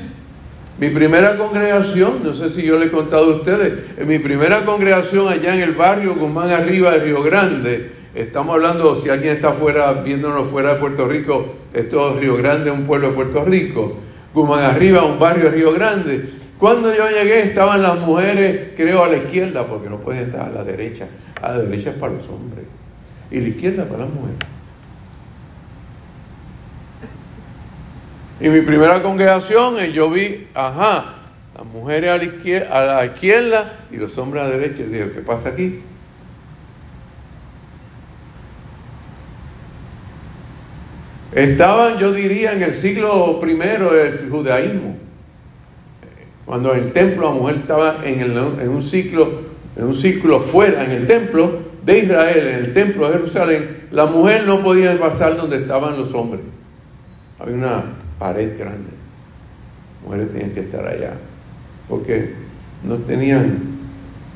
mi 0.79 0.89
primera 0.89 1.35
congregación, 1.35 2.23
no 2.23 2.33
sé 2.33 2.49
si 2.49 2.63
yo 2.63 2.79
le 2.79 2.85
he 2.85 2.91
contado 2.91 3.25
a 3.25 3.35
ustedes, 3.35 3.73
en 3.97 4.07
mi 4.07 4.19
primera 4.19 4.63
congregación 4.63 5.27
allá 5.27 5.53
en 5.53 5.61
el 5.61 5.73
barrio 5.73 6.15
Guzmán 6.15 6.51
Arriba 6.51 6.91
de 6.91 6.99
Río 6.99 7.21
Grande, 7.21 7.91
estamos 8.15 8.55
hablando, 8.55 9.01
si 9.01 9.09
alguien 9.09 9.35
está 9.35 9.51
fuera, 9.51 9.91
viéndonos 9.91 10.49
fuera 10.49 10.75
de 10.75 10.79
Puerto 10.79 11.09
Rico, 11.09 11.55
esto 11.73 12.13
es 12.13 12.21
Río 12.21 12.37
Grande, 12.37 12.71
un 12.71 12.83
pueblo 12.83 13.09
de 13.09 13.15
Puerto 13.15 13.43
Rico, 13.43 13.97
Guzmán 14.33 14.63
Arriba, 14.63 15.03
un 15.03 15.19
barrio 15.19 15.45
de 15.45 15.51
Río 15.51 15.73
Grande. 15.73 16.23
Cuando 16.57 16.95
yo 16.95 17.09
llegué 17.09 17.41
estaban 17.43 17.81
las 17.81 17.99
mujeres, 17.99 18.69
creo, 18.77 19.03
a 19.03 19.07
la 19.07 19.17
izquierda, 19.17 19.65
porque 19.65 19.89
no 19.89 19.97
pueden 19.97 20.23
estar 20.23 20.41
a 20.41 20.49
la 20.49 20.63
derecha. 20.63 21.07
A 21.41 21.51
la 21.51 21.59
derecha 21.59 21.89
es 21.91 21.95
para 21.95 22.13
los 22.13 22.27
hombres 22.27 22.65
y 23.31 23.39
la 23.39 23.47
izquierda 23.47 23.85
para 23.85 24.05
las 24.05 24.13
mujeres. 24.13 24.58
Y 28.41 28.47
mi 28.47 28.61
primera 28.61 29.01
congregación, 29.01 29.77
eh, 29.79 29.91
yo 29.91 30.09
vi, 30.09 30.47
ajá, 30.53 31.15
las 31.57 31.65
mujeres 31.65 32.09
a 32.09 32.17
la 32.17 32.23
izquierda, 32.23 32.69
a 32.71 33.05
la 33.05 33.73
y 33.91 33.97
los 33.97 34.17
hombres 34.17 34.43
a 34.43 34.47
la 34.47 34.57
derecha. 34.57 34.83
Y 34.83 34.85
dije, 34.85 35.11
¿qué 35.13 35.21
pasa 35.21 35.49
aquí? 35.49 35.81
Estaban, 41.33 41.99
yo 41.99 42.13
diría, 42.13 42.53
en 42.53 42.63
el 42.63 42.73
siglo 42.73 43.39
primero 43.41 43.93
del 43.93 44.29
judaísmo, 44.29 44.95
cuando 46.45 46.73
el 46.73 46.93
templo 46.93 47.27
la 47.27 47.39
mujer 47.39 47.57
estaba 47.57 47.97
en, 48.03 48.21
en 48.21 48.69
un 48.69 48.81
ciclo, 48.81 49.41
en 49.75 49.83
un 49.83 49.95
ciclo 49.95 50.39
fuera, 50.39 50.85
en 50.85 50.91
el 50.91 51.07
templo 51.07 51.59
de 51.85 51.99
Israel, 51.99 52.47
en 52.47 52.55
el 52.55 52.73
templo 52.73 53.07
de 53.07 53.13
Jerusalén, 53.17 53.77
la 53.91 54.05
mujer 54.05 54.45
no 54.47 54.63
podía 54.63 54.97
pasar 54.97 55.35
donde 55.35 55.57
estaban 55.57 55.97
los 55.97 56.13
hombres. 56.13 56.41
Había 57.37 57.55
una 57.55 57.83
pared 58.19 58.57
grande. 58.59 58.91
Mujeres 60.05 60.31
tenían 60.31 60.51
que 60.51 60.59
estar 60.59 60.85
allá, 60.85 61.13
porque 61.87 62.35
no 62.83 62.95
tenían 62.97 63.79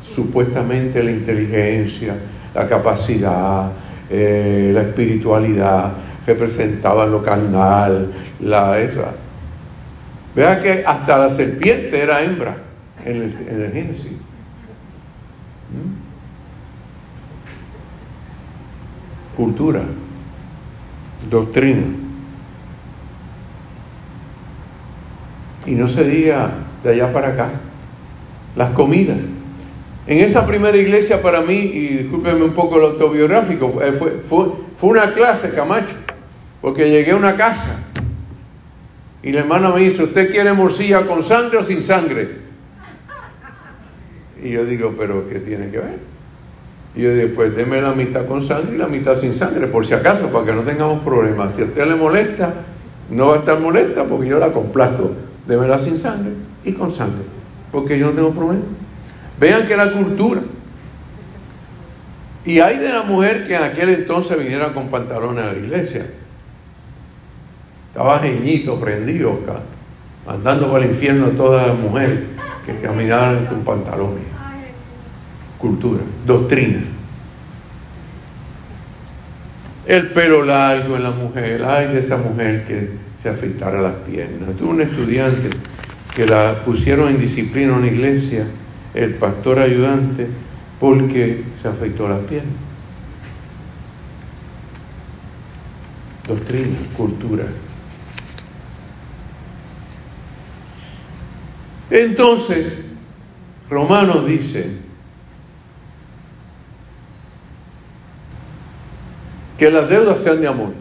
supuestamente 0.03 1.03
la 1.03 1.11
inteligencia, 1.11 2.15
la 2.55 2.67
capacidad, 2.67 3.71
eh, 4.09 4.71
la 4.73 4.81
espiritualidad 4.81 5.93
representaban 6.25 7.11
lo 7.11 7.21
carnal, 7.21 8.11
la 8.39 8.79
esa. 8.79 9.13
Vea 10.35 10.59
que 10.59 10.83
hasta 10.85 11.17
la 11.17 11.29
serpiente 11.29 12.01
era 12.01 12.23
hembra 12.23 12.57
en 13.05 13.15
el, 13.15 13.23
en 13.47 13.71
Génesis. 13.73 14.11
¿Mm? 15.71 16.03
Cultura, 19.35 19.81
doctrina. 21.29 22.02
Y 25.65 25.71
no 25.71 25.87
se 25.87 26.03
diga 26.03 26.51
de 26.83 26.91
allá 26.91 27.13
para 27.13 27.29
acá. 27.29 27.49
Las 28.55 28.69
comidas. 28.69 29.17
En 30.05 30.17
esa 30.19 30.45
primera 30.45 30.77
iglesia 30.77 31.21
para 31.21 31.41
mí, 31.41 31.55
y 31.55 31.87
discúlpeme 31.99 32.43
un 32.43 32.53
poco 32.53 32.77
lo 32.77 32.87
autobiográfico, 32.87 33.69
fue, 33.69 33.91
fue, 33.93 34.45
fue 34.77 34.89
una 34.89 35.13
clase, 35.13 35.51
Camacho. 35.51 35.95
Porque 36.61 36.89
llegué 36.89 37.11
a 37.11 37.15
una 37.15 37.35
casa 37.35 37.83
y 39.23 39.31
la 39.31 39.39
hermana 39.39 39.69
me 39.69 39.79
dice, 39.79 40.03
¿usted 40.03 40.29
quiere 40.29 40.51
morcilla 40.51 41.07
con 41.07 41.23
sangre 41.23 41.57
o 41.57 41.63
sin 41.63 41.81
sangre? 41.81 42.43
Y 44.43 44.49
yo 44.49 44.65
digo, 44.65 44.93
¿pero 44.97 45.27
qué 45.29 45.39
tiene 45.39 45.71
que 45.71 45.77
ver? 45.77 45.99
Y 46.95 47.01
yo 47.01 47.13
digo, 47.13 47.29
pues 47.35 47.55
deme 47.55 47.81
la 47.81 47.93
mitad 47.93 48.25
con 48.25 48.43
sangre 48.43 48.75
y 48.75 48.77
la 48.77 48.87
mitad 48.87 49.15
sin 49.15 49.33
sangre, 49.33 49.67
por 49.67 49.85
si 49.85 49.93
acaso, 49.93 50.27
para 50.27 50.45
que 50.45 50.51
no 50.51 50.61
tengamos 50.61 51.01
problemas. 51.03 51.55
Si 51.55 51.61
a 51.61 51.65
usted 51.65 51.87
le 51.87 51.95
molesta, 51.95 52.53
no 53.09 53.27
va 53.27 53.35
a 53.35 53.39
estar 53.39 53.59
molesta 53.59 54.03
porque 54.03 54.27
yo 54.27 54.39
la 54.39 54.51
complazco. 54.51 55.11
Démela 55.47 55.77
sin 55.77 55.97
sangre 55.97 56.33
y 56.63 56.71
con 56.73 56.91
sangre, 56.91 57.23
porque 57.71 57.99
yo 57.99 58.07
no 58.07 58.13
tengo 58.13 58.31
problema. 58.31 58.63
Vean 59.39 59.67
que 59.67 59.75
la 59.75 59.91
cultura. 59.91 60.41
Y 62.45 62.59
hay 62.59 62.77
de 62.77 62.89
la 62.89 63.03
mujer 63.03 63.47
que 63.47 63.55
en 63.55 63.63
aquel 63.63 63.89
entonces 63.89 64.37
viniera 64.37 64.73
con 64.73 64.89
pantalones 64.89 65.43
a 65.43 65.53
la 65.53 65.59
iglesia. 65.59 66.05
Estaba 67.87 68.19
geñito, 68.19 68.79
prendido, 68.79 69.39
acá, 69.43 69.61
mandando 70.25 70.71
para 70.71 70.85
el 70.85 70.91
infierno 70.91 71.27
a 71.27 71.29
todas 71.31 71.67
las 71.67 71.77
mujeres 71.77 72.19
que 72.65 72.79
caminaban 72.79 73.45
con 73.45 73.63
pantalones. 73.63 74.23
Cultura, 75.57 76.01
doctrina. 76.25 76.81
El 79.85 80.09
pelo 80.11 80.43
largo 80.43 80.95
en 80.95 81.03
la 81.03 81.11
mujer, 81.11 81.63
ay 81.65 81.87
de 81.87 81.99
esa 81.99 82.17
mujer 82.17 82.65
que 82.65 82.91
se 83.23 83.29
afeitara 83.29 83.81
las 83.81 83.95
piernas. 84.05 84.53
Tuve 84.57 84.69
un 84.69 84.81
estudiante 84.81 85.49
que 86.13 86.25
la 86.25 86.65
pusieron 86.65 87.07
en 87.07 87.21
disciplina 87.21 87.71
en 87.71 87.79
una 87.79 87.87
iglesia, 87.87 88.45
el 88.93 89.15
pastor 89.15 89.59
ayudante, 89.59 90.27
porque 90.77 91.41
se 91.61 91.69
afeitó 91.69 92.09
las 92.09 92.19
piernas. 92.23 92.53
Doctrina, 96.27 96.77
cultura. 96.97 97.45
Entonces, 101.89 102.73
Romanos 103.69 104.25
dice 104.27 104.69
que 109.57 109.71
las 109.71 109.87
deudas 109.87 110.19
sean 110.19 110.41
de 110.41 110.47
amor. 110.47 110.73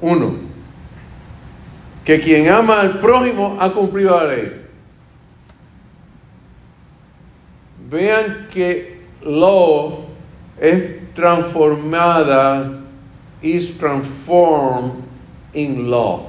Uno, 0.00 0.43
que 2.04 2.20
quien 2.20 2.48
ama 2.48 2.80
al 2.80 2.98
prójimo 3.00 3.56
ha 3.58 3.70
cumplido 3.70 4.16
la 4.18 4.34
ley. 4.34 4.52
Vean 7.90 8.48
que 8.52 9.00
law 9.22 10.04
es 10.60 11.14
transformada, 11.14 12.80
is 13.40 13.76
transformed 13.78 15.04
in 15.54 15.90
love. 15.90 16.26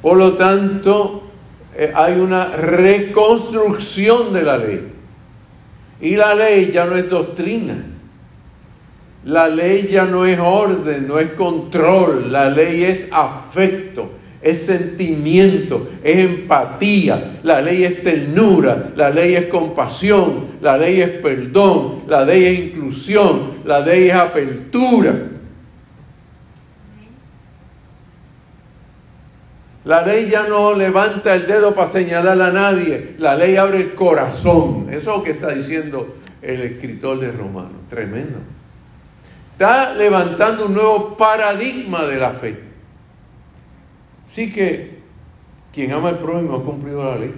Por 0.00 0.16
lo 0.16 0.34
tanto, 0.34 1.22
eh, 1.74 1.92
hay 1.94 2.14
una 2.14 2.56
reconstrucción 2.56 4.32
de 4.32 4.42
la 4.42 4.58
ley. 4.58 4.92
Y 6.00 6.16
la 6.16 6.34
ley 6.34 6.70
ya 6.72 6.84
no 6.86 6.96
es 6.96 7.08
doctrina. 7.08 7.91
La 9.24 9.48
ley 9.48 9.88
ya 9.90 10.04
no 10.04 10.26
es 10.26 10.38
orden, 10.38 11.06
no 11.06 11.18
es 11.18 11.32
control. 11.32 12.32
La 12.32 12.50
ley 12.50 12.84
es 12.84 13.06
afecto, 13.12 14.10
es 14.40 14.62
sentimiento, 14.62 15.90
es 16.02 16.18
empatía. 16.18 17.38
La 17.44 17.62
ley 17.62 17.84
es 17.84 18.02
ternura, 18.02 18.92
la 18.96 19.10
ley 19.10 19.34
es 19.34 19.46
compasión, 19.46 20.46
la 20.60 20.76
ley 20.76 21.00
es 21.00 21.10
perdón, 21.10 22.02
la 22.08 22.24
ley 22.24 22.44
es 22.44 22.58
inclusión, 22.58 23.58
la 23.64 23.80
ley 23.80 24.08
es 24.08 24.14
apertura. 24.14 25.14
La 29.84 30.02
ley 30.02 30.30
ya 30.30 30.46
no 30.46 30.74
levanta 30.74 31.34
el 31.34 31.46
dedo 31.46 31.74
para 31.74 31.88
señalar 31.88 32.40
a 32.40 32.52
nadie. 32.52 33.14
La 33.18 33.34
ley 33.34 33.56
abre 33.56 33.78
el 33.78 33.94
corazón. 33.94 34.86
Eso 34.90 34.98
es 34.98 35.04
lo 35.06 35.22
que 35.22 35.32
está 35.32 35.50
diciendo 35.50 36.16
el 36.40 36.62
escritor 36.62 37.18
de 37.18 37.32
Romanos. 37.32 37.72
Tremendo. 37.88 38.38
Está 39.62 39.94
levantando 39.94 40.66
un 40.66 40.74
nuevo 40.74 41.16
paradigma 41.16 42.04
de 42.04 42.16
la 42.16 42.30
fe. 42.30 42.58
Así 44.28 44.50
que 44.50 44.98
quien 45.72 45.92
ama 45.92 46.08
al 46.08 46.18
prójimo 46.18 46.56
ha 46.56 46.64
cumplido 46.64 47.04
la 47.08 47.16
ley. 47.16 47.32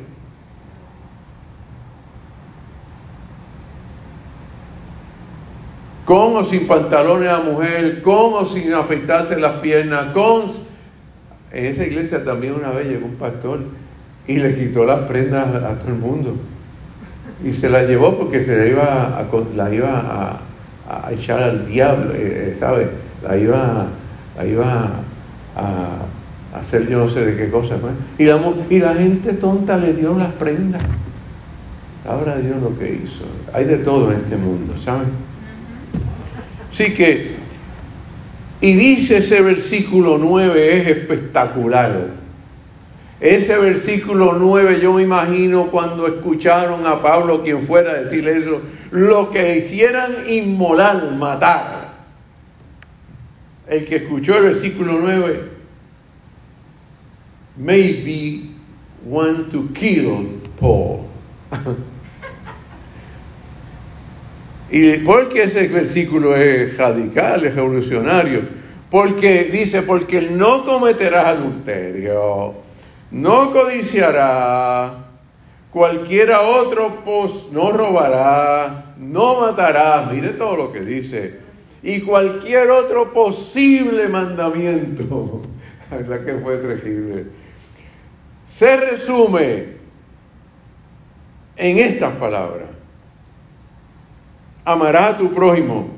Con 6.06 6.34
o 6.37 6.44
sin 6.44 6.66
pantalones 6.66 7.30
a 7.30 7.40
mujer, 7.40 8.00
con 8.00 8.32
o 8.32 8.46
sin 8.46 8.72
afeitarse 8.72 9.38
las 9.38 9.58
piernas, 9.58 10.06
con 10.14 10.44
en 11.52 11.64
esa 11.66 11.84
iglesia 11.84 12.24
también 12.24 12.54
una 12.54 12.70
vez 12.70 12.87
llegó 12.87 13.04
un 13.04 13.16
pastor 13.16 13.60
y 14.26 14.37
le 14.37 14.56
quitó 14.56 14.87
las 14.87 15.00
prendas 15.00 15.62
a, 15.62 15.78
todo 15.78 15.88
el 15.88 15.98
mundo. 15.98 16.34
Y 17.44 17.52
se 17.52 17.68
las 17.68 17.87
llevó 17.87 18.16
porque 18.16 18.42
se 18.46 18.56
la 18.56 18.66
iba 18.66 19.18
a, 19.18 19.26
la 19.54 19.74
iba 19.74 19.90
a, 19.90 20.40
echar 21.11 21.42
al 21.42 21.66
diablo, 21.66 22.12
eh, 22.14 22.53
eh, 22.53 22.57
¿sabes? 22.59 22.88
La 23.23 23.37
iba, 23.37 23.87
la 24.37 24.90
a, 25.57 26.59
hacer 26.59 26.88
yo 26.88 26.99
no 26.99 27.11
sé 27.11 27.25
de 27.25 27.37
qué 27.37 27.51
cosa. 27.51 27.77
Pues. 27.77 27.92
Y, 28.18 28.25
la, 28.25 28.40
y 28.70 28.79
la 28.79 28.94
gente 28.94 29.33
tonta 29.35 29.77
le 29.77 29.92
dio 29.92 30.16
las 30.16 30.33
prendas. 30.35 30.83
Ahora 32.07 32.37
Dios 32.37 32.61
lo 32.61 32.79
que 32.79 33.01
hizo. 33.03 33.25
Hay 33.53 33.64
de 33.64 33.79
todo 33.79 34.12
en 34.12 34.18
este 34.18 34.37
mundo, 34.37 34.77
¿saben? 34.79 35.09
Así 36.68 36.92
que 36.92 37.44
y 38.64 38.73
dice 38.73 39.18
ese 39.18 39.42
versículo 39.42 40.16
9, 40.16 40.81
es 40.81 40.88
espectacular. 40.88 42.09
Ese 43.20 43.59
versículo 43.59 44.37
9 44.38 44.81
yo 44.81 44.94
me 44.94 45.03
imagino 45.03 45.66
cuando 45.66 46.07
escucharon 46.07 46.87
a 46.87 47.03
Pablo, 47.03 47.42
quien 47.42 47.66
fuera, 47.66 47.90
a 47.90 47.94
decir 48.05 48.27
eso, 48.27 48.62
lo 48.94 49.30
que 49.33 49.59
hicieran 49.59 50.24
inmolar, 50.28 51.11
matar. 51.11 51.94
El 53.66 53.85
que 53.87 53.96
escuchó 53.96 54.37
el 54.37 54.44
versículo 54.44 55.00
9, 55.00 55.50
maybe 57.57 58.50
want 59.04 59.50
to 59.50 59.68
kill 59.74 60.40
Paul. 60.61 61.00
¿Y 64.70 64.98
por 64.98 65.28
qué 65.28 65.42
ese 65.42 65.66
versículo 65.66 66.37
es 66.37 66.76
radical, 66.76 67.44
es 67.44 67.54
revolucionario? 67.57 68.42
Porque 68.90 69.50
dice, 69.52 69.83
porque 69.83 70.20
no 70.20 70.64
cometerás 70.64 71.26
adulterio, 71.26 72.54
no 73.11 73.50
codiciará, 73.50 75.03
cualquiera 75.74 76.42
otro 76.42 77.02
pues 77.04 77.48
no 77.50 77.72
robará, 77.72 78.94
no 78.96 79.40
matará, 79.40 80.08
mire 80.10 80.28
todo 80.30 80.56
lo 80.56 80.72
que 80.72 80.80
dice, 80.80 81.40
y 81.82 82.00
cualquier 82.02 82.70
otro 82.70 83.12
posible 83.12 84.08
mandamiento, 84.08 85.42
la 86.08 86.24
que 86.24 86.34
fue 86.34 86.58
terrible, 86.58 87.26
se 88.46 88.76
resume 88.76 89.64
en 91.56 91.78
estas 91.78 92.12
palabras. 92.18 92.68
Amarás 94.64 95.14
a 95.14 95.18
tu 95.18 95.34
prójimo 95.34 95.88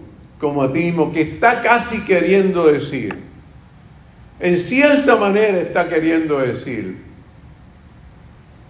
como 0.41 0.63
a 0.63 0.73
ti 0.73 0.85
mismo, 0.85 1.13
que 1.13 1.21
está 1.21 1.63
casi 1.63 2.03
queriendo 2.03 2.67
decir, 2.67 3.15
en 4.41 4.59
cierta 4.59 5.17
manera 5.17 5.59
está 5.59 5.87
queriendo 5.87 6.39
decir, 6.39 7.06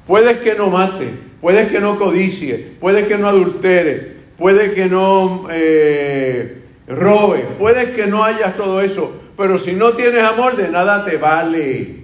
puedes 0.06 0.38
que 0.38 0.54
no 0.54 0.70
mate, 0.70 1.10
puedes 1.40 1.70
que 1.70 1.80
no 1.80 1.98
codicie, 1.98 2.72
puedes 2.80 3.06
que 3.06 3.18
no 3.18 3.28
adultere, 3.28 4.16
puedes 4.36 4.74
que 4.74 4.86
no 4.86 5.46
eh, 5.50 6.62
robe, 6.86 7.46
puedes 7.58 7.90
que 7.90 8.06
no 8.06 8.24
hayas 8.24 8.56
todo 8.56 8.80
eso, 8.80 9.22
pero 9.36 9.58
si 9.58 9.72
no 9.72 9.92
tienes 9.92 10.22
amor, 10.22 10.56
de 10.56 10.68
nada 10.68 11.04
te 11.04 11.16
vale. 11.16 11.96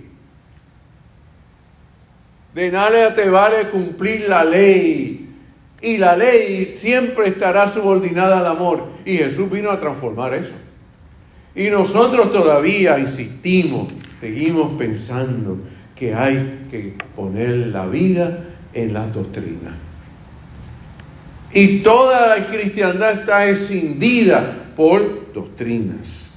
De 2.55 2.71
nada 2.71 3.15
te 3.15 3.31
vale 3.31 3.69
cumplir 3.71 4.29
la 4.29 4.45
ley. 4.45 5.31
Y 5.81 5.97
la 5.97 6.17
ley 6.17 6.77
siempre 6.79 7.29
estará 7.29 7.73
subordinada 7.73 8.39
al 8.39 8.47
amor. 8.47 8.85
Y 9.05 9.17
Jesús 9.17 9.51
vino 9.51 9.71
a 9.71 9.81
transformar 9.81 10.35
eso. 10.35 10.53
Y 11.55 11.71
nosotros 11.71 12.31
todavía 12.31 12.99
insistimos, 12.99 13.89
seguimos 14.21 14.73
pensando 14.79 15.59
que 15.97 16.15
hay 16.15 16.67
que 16.71 16.95
poner 17.15 17.69
la 17.69 17.87
vida 17.87 18.45
en 18.73 18.93
las 18.93 19.13
doctrinas. 19.13 19.75
Y 21.53 21.81
toda 21.81 22.37
la 22.37 22.47
cristiandad 22.47 23.21
está 23.21 23.47
escindida 23.47 24.73
por 24.75 25.33
doctrinas, 25.33 26.31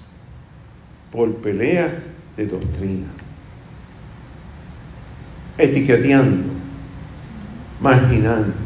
por 1.11 1.33
peleas 1.37 1.91
de 2.35 2.45
doctrina, 2.47 3.07
etiqueteando, 5.57 6.51
marginando. 7.79 8.65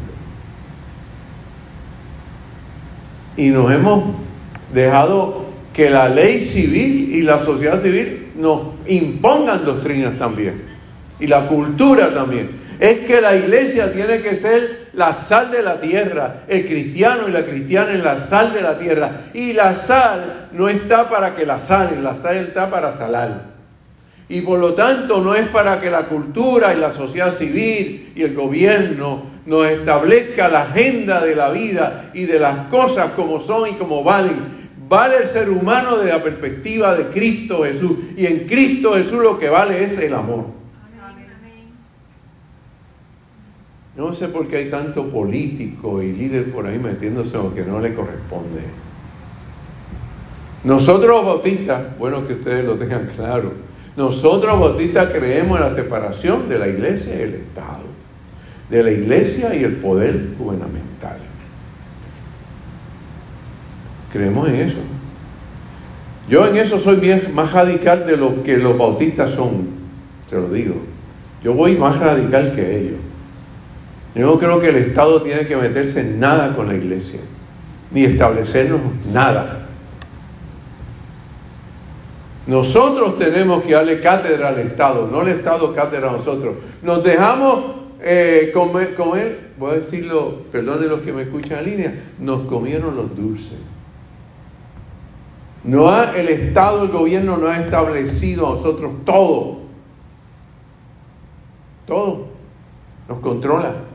y 3.40 3.48
nos 3.48 3.72
hemos 3.72 4.04
dejado 4.72 5.46
que 5.72 5.88
la 5.88 6.10
ley 6.10 6.44
civil 6.44 7.14
y 7.14 7.22
la 7.22 7.42
sociedad 7.42 7.80
civil 7.80 8.28
nos 8.36 8.60
impongan 8.86 9.64
doctrinas 9.64 10.18
también. 10.18 10.69
Y 11.20 11.26
la 11.26 11.46
cultura 11.46 12.12
también. 12.12 12.50
Es 12.80 13.00
que 13.00 13.20
la 13.20 13.36
iglesia 13.36 13.92
tiene 13.92 14.22
que 14.22 14.36
ser 14.36 14.88
la 14.94 15.12
sal 15.12 15.50
de 15.50 15.62
la 15.62 15.80
tierra. 15.80 16.44
El 16.48 16.66
cristiano 16.66 17.28
y 17.28 17.30
la 17.30 17.44
cristiana 17.44 17.92
es 17.92 18.02
la 18.02 18.16
sal 18.16 18.54
de 18.54 18.62
la 18.62 18.78
tierra. 18.78 19.10
Y 19.34 19.52
la 19.52 19.74
sal 19.74 20.48
no 20.52 20.68
está 20.68 21.08
para 21.08 21.34
que 21.34 21.44
la 21.44 21.58
salen, 21.58 22.02
la 22.02 22.14
sal 22.14 22.36
está 22.36 22.70
para 22.70 22.96
salar. 22.96 23.50
Y 24.30 24.40
por 24.42 24.58
lo 24.60 24.74
tanto 24.74 25.20
no 25.20 25.34
es 25.34 25.48
para 25.48 25.80
que 25.80 25.90
la 25.90 26.04
cultura 26.04 26.72
y 26.72 26.78
la 26.78 26.92
sociedad 26.92 27.34
civil 27.34 28.12
y 28.14 28.22
el 28.22 28.32
gobierno 28.32 29.24
nos 29.44 29.66
establezca 29.66 30.48
la 30.48 30.62
agenda 30.62 31.20
de 31.20 31.34
la 31.34 31.50
vida 31.50 32.10
y 32.14 32.26
de 32.26 32.38
las 32.38 32.68
cosas 32.68 33.10
como 33.10 33.40
son 33.40 33.68
y 33.68 33.72
como 33.72 34.04
valen. 34.04 34.60
Vale 34.88 35.16
el 35.18 35.26
ser 35.26 35.50
humano 35.50 35.96
desde 35.96 36.12
la 36.12 36.22
perspectiva 36.22 36.94
de 36.94 37.06
Cristo 37.06 37.64
Jesús. 37.64 37.98
Y 38.16 38.26
en 38.26 38.46
Cristo 38.46 38.94
Jesús 38.94 39.20
lo 39.20 39.38
que 39.38 39.48
vale 39.48 39.84
es 39.84 39.98
el 39.98 40.14
amor. 40.14 40.59
No 43.96 44.12
sé 44.12 44.28
por 44.28 44.48
qué 44.48 44.58
hay 44.58 44.70
tanto 44.70 45.08
político 45.08 46.02
y 46.02 46.12
líder 46.12 46.52
por 46.52 46.66
ahí 46.66 46.78
metiéndose 46.78 47.36
en 47.36 47.42
lo 47.42 47.54
que 47.54 47.62
no 47.62 47.80
le 47.80 47.94
corresponde. 47.94 48.62
Nosotros 50.64 51.24
bautistas, 51.24 51.98
bueno 51.98 52.26
que 52.26 52.34
ustedes 52.34 52.64
lo 52.64 52.74
tengan 52.74 53.10
claro, 53.16 53.52
nosotros 53.96 54.60
bautistas 54.60 55.10
creemos 55.10 55.58
en 55.58 55.66
la 55.66 55.74
separación 55.74 56.48
de 56.48 56.58
la 56.58 56.68
iglesia 56.68 57.16
y 57.16 57.22
el 57.22 57.34
Estado 57.34 57.90
de 58.70 58.84
la 58.84 58.92
iglesia 58.92 59.54
y 59.54 59.64
el 59.64 59.74
poder 59.76 60.28
gubernamental. 60.38 61.18
Creemos 64.12 64.48
en 64.48 64.54
eso. 64.54 64.78
Yo 66.28 66.46
en 66.46 66.56
eso 66.56 66.78
soy 66.78 67.20
más 67.34 67.52
radical 67.52 68.06
de 68.06 68.16
lo 68.16 68.42
que 68.44 68.56
los 68.56 68.78
bautistas 68.78 69.32
son, 69.32 69.68
te 70.28 70.36
lo 70.36 70.48
digo. 70.48 70.76
Yo 71.42 71.54
voy 71.54 71.76
más 71.76 71.98
radical 71.98 72.54
que 72.54 72.78
ellos. 72.78 72.98
Yo 74.14 74.26
no 74.26 74.38
creo 74.38 74.60
que 74.60 74.68
el 74.68 74.76
Estado 74.76 75.22
tiene 75.22 75.46
que 75.46 75.56
meterse 75.56 76.00
en 76.00 76.18
nada 76.18 76.54
con 76.56 76.68
la 76.68 76.74
iglesia, 76.74 77.20
ni 77.90 78.04
establecernos 78.04 78.80
nada. 79.12 79.68
Nosotros 82.46 83.18
tenemos 83.18 83.62
que 83.62 83.74
darle 83.74 84.00
cátedra 84.00 84.48
al 84.48 84.58
Estado, 84.58 85.08
no 85.10 85.22
el 85.22 85.28
Estado 85.28 85.72
cátedra 85.72 86.08
a 86.08 86.12
nosotros. 86.12 86.56
Nos 86.82 87.04
dejamos 87.04 87.64
eh, 88.02 88.50
comer, 88.52 89.50
voy 89.56 89.70
a 89.70 89.74
decirlo, 89.74 90.42
perdone 90.50 90.86
los 90.86 91.02
que 91.02 91.12
me 91.12 91.22
escuchan 91.22 91.60
en 91.60 91.64
línea, 91.64 92.04
nos 92.18 92.42
comieron 92.48 92.96
los 92.96 93.16
dulces. 93.16 93.58
No 95.62 95.90
ha, 95.90 96.16
el 96.16 96.28
Estado, 96.28 96.82
el 96.82 96.88
gobierno 96.88 97.36
no 97.36 97.46
ha 97.46 97.60
establecido 97.60 98.46
a 98.48 98.50
nosotros 98.50 98.92
todo. 99.04 99.58
Todo. 101.86 102.26
Nos 103.08 103.18
controla. 103.18 103.89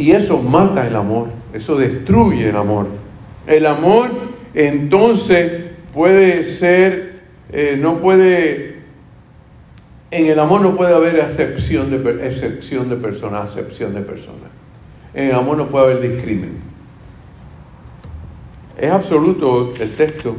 Y 0.00 0.12
eso 0.12 0.42
mata 0.42 0.86
el 0.86 0.96
amor, 0.96 1.28
eso 1.52 1.76
destruye 1.76 2.48
el 2.48 2.56
amor. 2.56 2.86
El 3.46 3.66
amor 3.66 4.10
entonces 4.54 5.72
puede 5.92 6.44
ser, 6.44 7.20
eh, 7.52 7.76
no 7.78 7.98
puede 7.98 8.80
en 10.10 10.26
el 10.26 10.38
amor 10.38 10.62
no 10.62 10.74
puede 10.74 10.94
haber 10.94 11.16
excepción 11.16 11.90
de, 11.90 12.26
excepción 12.26 12.88
de 12.88 12.96
persona, 12.96 13.42
acepción 13.42 13.92
de 13.92 14.00
persona. 14.00 14.48
En 15.12 15.28
el 15.28 15.34
amor 15.34 15.58
no 15.58 15.66
puede 15.66 15.92
haber 15.92 16.00
discrimen. 16.00 16.56
Es 18.78 18.90
absoluto 18.90 19.74
el 19.78 19.92
texto. 19.92 20.34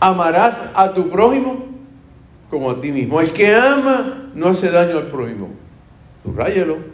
Amarás 0.00 0.56
a 0.74 0.94
tu 0.94 1.10
prójimo 1.10 1.66
como 2.48 2.70
a 2.70 2.80
ti 2.80 2.90
mismo. 2.90 3.20
El 3.20 3.30
que 3.30 3.54
ama 3.54 4.30
no 4.34 4.48
hace 4.48 4.70
daño 4.70 4.96
al 4.96 5.08
prójimo. 5.08 5.50
Subrayelo. 6.24 6.93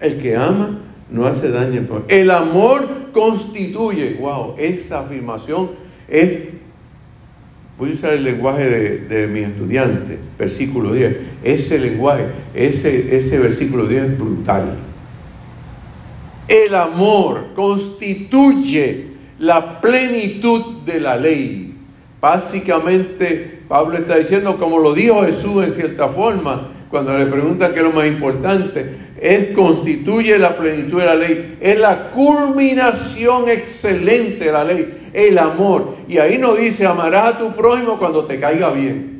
El 0.00 0.18
que 0.20 0.36
ama 0.36 0.78
no 1.10 1.26
hace 1.26 1.50
daño. 1.50 1.86
El 2.08 2.30
amor 2.30 3.10
constituye, 3.12 4.14
wow, 4.20 4.54
esa 4.58 5.00
afirmación 5.00 5.70
es 6.08 6.56
Voy 7.78 7.90
a 7.90 7.92
usar 7.92 8.14
el 8.14 8.24
lenguaje 8.24 8.70
de, 8.70 9.26
mi 9.26 9.40
estudiante, 9.40 10.18
versículo 10.38 10.94
10. 10.94 11.16
Ese 11.44 11.78
lenguaje, 11.78 12.24
ese, 12.54 13.14
ese 13.14 13.38
versículo 13.38 13.86
10 13.86 14.02
es 14.02 14.18
brutal. 14.18 14.76
El 16.48 16.74
amor 16.74 17.48
constituye 17.54 19.08
la 19.38 19.82
plenitud 19.82 20.84
de 20.86 21.00
la 21.00 21.18
ley. 21.18 21.74
Básicamente, 22.18 23.60
Pablo 23.68 23.98
está 23.98 24.16
diciendo, 24.16 24.56
como 24.56 24.78
lo 24.78 24.94
dijo 24.94 25.26
Jesús 25.26 25.62
en 25.62 25.74
cierta 25.74 26.08
forma, 26.08 26.68
cuando 26.88 27.18
le 27.18 27.26
preguntan 27.26 27.72
qué 27.72 27.80
es 27.80 27.84
lo 27.84 27.92
más 27.92 28.06
importante, 28.06 29.05
él 29.20 29.52
constituye 29.52 30.38
la 30.38 30.56
plenitud 30.56 31.00
de 31.00 31.06
la 31.06 31.14
ley, 31.14 31.56
es 31.60 31.78
la 31.78 32.10
culminación 32.10 33.48
excelente 33.48 34.44
de 34.44 34.52
la 34.52 34.64
ley 34.64 35.06
el 35.16 35.38
amor. 35.38 35.96
Y 36.08 36.18
ahí 36.18 36.36
no 36.36 36.54
dice 36.54 36.86
amarás 36.86 37.28
a 37.34 37.38
tu 37.38 37.52
prójimo 37.52 37.98
cuando 37.98 38.26
te 38.26 38.38
caiga 38.38 38.70
bien. 38.70 39.18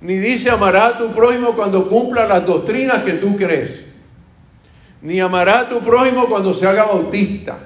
Ni 0.00 0.16
dice 0.16 0.48
amarás 0.48 0.94
a 0.94 0.98
tu 0.98 1.10
prójimo 1.10 1.54
cuando 1.54 1.88
cumpla 1.88 2.26
las 2.26 2.46
doctrinas 2.46 3.02
que 3.02 3.12
tú 3.12 3.36
crees. 3.36 3.84
Ni 5.02 5.20
amarás 5.20 5.64
a 5.64 5.68
tu 5.68 5.80
prójimo 5.80 6.24
cuando 6.26 6.54
se 6.54 6.66
haga 6.66 6.84
bautista. 6.84 7.58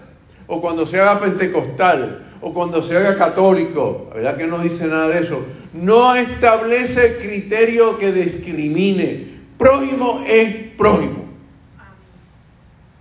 O 0.48 0.60
cuando 0.60 0.84
se 0.84 0.98
haga 0.98 1.20
pentecostal. 1.20 2.26
O 2.40 2.52
cuando 2.52 2.82
se 2.82 2.96
haga 2.96 3.16
católico. 3.16 4.08
La 4.10 4.16
verdad 4.16 4.36
que 4.36 4.46
no 4.48 4.58
dice 4.58 4.86
nada 4.86 5.08
de 5.08 5.20
eso. 5.20 5.46
No 5.72 6.16
establece 6.16 7.18
criterio 7.18 7.98
que 7.98 8.10
discrimine 8.10 9.31
prójimo 9.62 10.24
es 10.26 10.54
prójimo. 10.76 11.24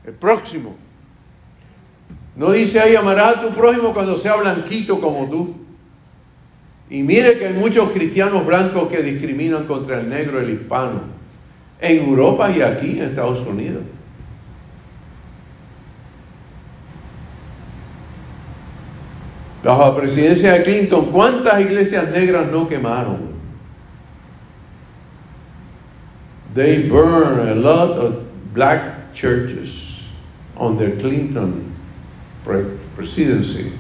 El 0.06 0.14
próximo. 0.14 0.76
No 2.36 2.52
dice 2.52 2.80
ahí 2.80 2.96
amará 2.96 3.30
a 3.30 3.42
tu 3.42 3.50
prójimo 3.50 3.94
cuando 3.94 4.16
sea 4.16 4.36
blanquito 4.36 5.02
como 5.02 5.28
tú. 5.30 5.56
Y 6.90 7.04
mire 7.04 7.40
que 7.40 7.48
hay 7.48 7.54
muchos 7.54 7.92
cristianos 7.92 8.46
blancos 8.46 8.90
que 8.90 9.02
discriminan 9.02 9.66
contra 9.66 10.00
el 10.00 10.10
negro, 10.10 10.40
el 10.40 10.50
hispano, 10.50 11.02
en 11.80 11.98
Europa 11.98 12.52
y 12.52 12.62
aquí 12.62 13.00
en 13.00 13.10
Estados 13.10 13.40
Unidos. 13.48 13.84
Bajo 19.64 19.86
la 19.86 19.96
presidencia 19.96 20.54
de 20.54 20.64
Clinton, 20.64 21.12
¿cuántas 21.12 21.62
iglesias 21.62 22.10
negras 22.10 22.52
no 22.52 22.68
quemaron? 22.68 23.31
They 26.54 26.90
burned 26.90 27.50
a 27.50 27.56
lot 27.56 27.92
of 27.92 28.54
black 28.54 29.14
churches 29.14 29.82
the 30.78 30.92
Clinton 31.00 31.74
presidency. 32.96 33.72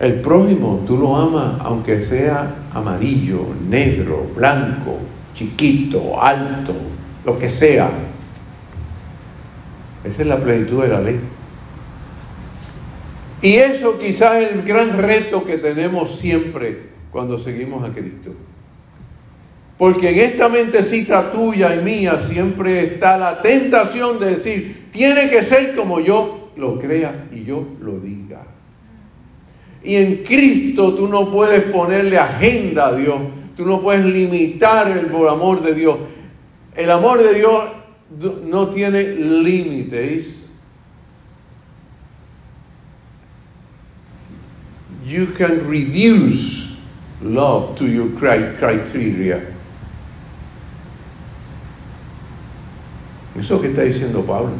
El 0.00 0.20
prójimo 0.20 0.84
tú 0.86 0.96
lo 0.96 1.16
amas 1.16 1.60
aunque 1.60 2.04
sea 2.04 2.54
amarillo, 2.72 3.46
negro, 3.68 4.26
blanco, 4.34 4.98
chiquito, 5.34 6.20
alto, 6.20 6.74
lo 7.24 7.38
que 7.38 7.48
sea. 7.48 7.90
Esa 10.04 10.22
es 10.22 10.28
la 10.28 10.38
plenitud 10.38 10.82
de 10.82 10.88
la 10.88 11.00
ley. 11.00 11.20
Y 13.42 13.54
eso 13.54 13.98
quizás 13.98 14.42
es 14.42 14.52
el 14.52 14.62
gran 14.62 14.98
reto 14.98 15.44
que 15.44 15.58
tenemos 15.58 16.16
siempre 16.16 16.90
cuando 17.10 17.38
seguimos 17.38 17.88
a 17.88 17.92
Cristo. 17.92 18.30
Porque 19.78 20.10
en 20.10 20.18
esta 20.18 20.48
mentecita 20.48 21.30
tuya 21.30 21.76
y 21.76 21.84
mía 21.84 22.20
siempre 22.28 22.82
está 22.82 23.16
la 23.16 23.40
tentación 23.40 24.18
de 24.18 24.30
decir, 24.30 24.88
tiene 24.90 25.30
que 25.30 25.44
ser 25.44 25.76
como 25.76 26.00
yo 26.00 26.50
lo 26.56 26.80
crea 26.80 27.28
y 27.32 27.44
yo 27.44 27.64
lo 27.80 28.00
diga. 28.00 28.42
Y 29.84 29.94
en 29.94 30.24
Cristo 30.24 30.94
tú 30.94 31.06
no 31.06 31.30
puedes 31.30 31.62
ponerle 31.64 32.18
agenda 32.18 32.88
a 32.88 32.96
Dios, 32.96 33.20
tú 33.56 33.64
no 33.64 33.80
puedes 33.80 34.04
limitar 34.04 34.90
el 34.90 35.06
amor 35.28 35.62
de 35.62 35.74
Dios. 35.74 35.96
El 36.74 36.90
amor 36.90 37.22
de 37.22 37.34
Dios 37.34 37.64
no 38.44 38.68
tiene 38.70 39.02
límites. 39.14 40.46
You 45.06 45.28
can 45.38 45.68
reduce 45.70 46.76
love 47.22 47.76
to 47.76 47.86
your 47.86 48.08
criteria. 48.18 49.57
Eso 53.38 53.40
es 53.40 53.50
lo 53.50 53.60
que 53.60 53.68
está 53.68 53.82
diciendo 53.82 54.24
Pablo. 54.24 54.52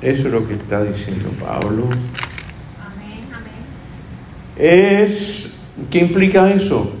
Eso 0.00 0.28
es 0.28 0.32
lo 0.32 0.48
que 0.48 0.54
está 0.54 0.82
diciendo 0.82 1.28
Pablo. 1.38 1.84
Amén, 1.84 3.28
amén. 3.34 3.52
Es, 4.56 5.52
¿qué 5.90 5.98
implica 5.98 6.50
eso? 6.50 6.94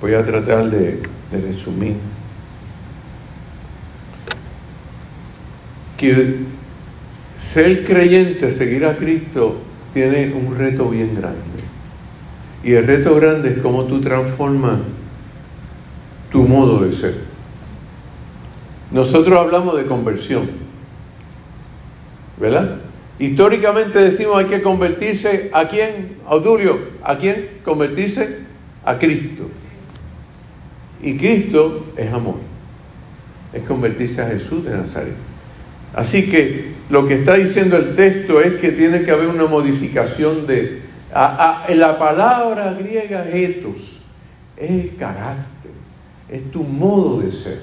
Voy 0.00 0.14
a 0.14 0.24
tratar 0.24 0.68
de, 0.70 1.00
resumir. 1.30 1.94
Que 5.96 6.36
ser 7.40 7.84
creyente, 7.84 8.56
seguir 8.56 8.84
a 8.86 8.96
Cristo, 8.96 9.58
tiene 9.94 10.32
un 10.32 10.56
reto 10.56 10.88
bien 10.88 11.14
grande. 11.14 11.38
Y 12.64 12.72
el 12.72 12.86
reto 12.86 13.14
grande 13.14 13.50
es 13.50 13.58
cómo 13.58 13.84
tú 13.84 14.00
transformas 14.00 14.78
tu 16.30 16.42
modo 16.42 16.84
de 16.84 16.92
ser. 16.92 17.14
Nosotros 18.90 19.38
hablamos 19.38 19.76
de 19.76 19.84
conversión, 19.84 20.48
¿verdad? 22.38 22.78
Históricamente 23.18 23.98
decimos 23.98 24.38
hay 24.38 24.46
que 24.46 24.62
convertirse 24.62 25.50
a 25.52 25.68
quién, 25.68 26.18
Audulio, 26.26 26.78
¿a 27.02 27.16
quién? 27.16 27.48
Convertirse 27.64 28.38
a 28.84 28.96
Cristo. 28.98 29.48
Y 31.02 31.16
Cristo 31.16 31.86
es 31.96 32.12
amor. 32.12 32.36
Es 33.52 33.62
convertirse 33.64 34.22
a 34.22 34.28
Jesús 34.28 34.64
de 34.64 34.76
Nazaret. 34.76 35.14
Así 35.94 36.30
que 36.30 36.72
lo 36.90 37.06
que 37.06 37.14
está 37.14 37.34
diciendo 37.34 37.76
el 37.76 37.94
texto 37.94 38.40
es 38.40 38.54
que 38.54 38.72
tiene 38.72 39.02
que 39.02 39.10
haber 39.10 39.28
una 39.28 39.46
modificación 39.46 40.46
de... 40.46 40.82
la 41.12 41.96
palabra 41.98 42.72
griega 42.72 43.28
etos 43.28 44.02
es 44.56 44.86
carácter, 44.98 45.70
es 46.30 46.50
tu 46.50 46.62
modo 46.62 47.20
de 47.20 47.32
ser. 47.32 47.60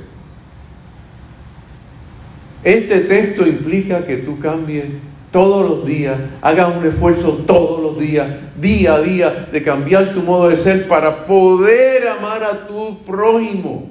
Este 2.63 3.01
texto 3.01 3.45
implica 3.45 4.05
que 4.05 4.17
tú 4.17 4.39
cambies 4.39 4.85
todos 5.31 5.69
los 5.69 5.85
días, 5.85 6.17
hagas 6.41 6.75
un 6.75 6.85
esfuerzo 6.85 7.43
todos 7.45 7.81
los 7.81 7.99
días, 7.99 8.27
día 8.59 8.95
a 8.95 9.01
día, 9.01 9.47
de 9.51 9.61
cambiar 9.61 10.13
tu 10.13 10.21
modo 10.21 10.49
de 10.49 10.55
ser 10.55 10.87
para 10.87 11.27
poder 11.27 12.07
amar 12.07 12.43
a 12.43 12.67
tu 12.67 13.03
prójimo, 13.03 13.89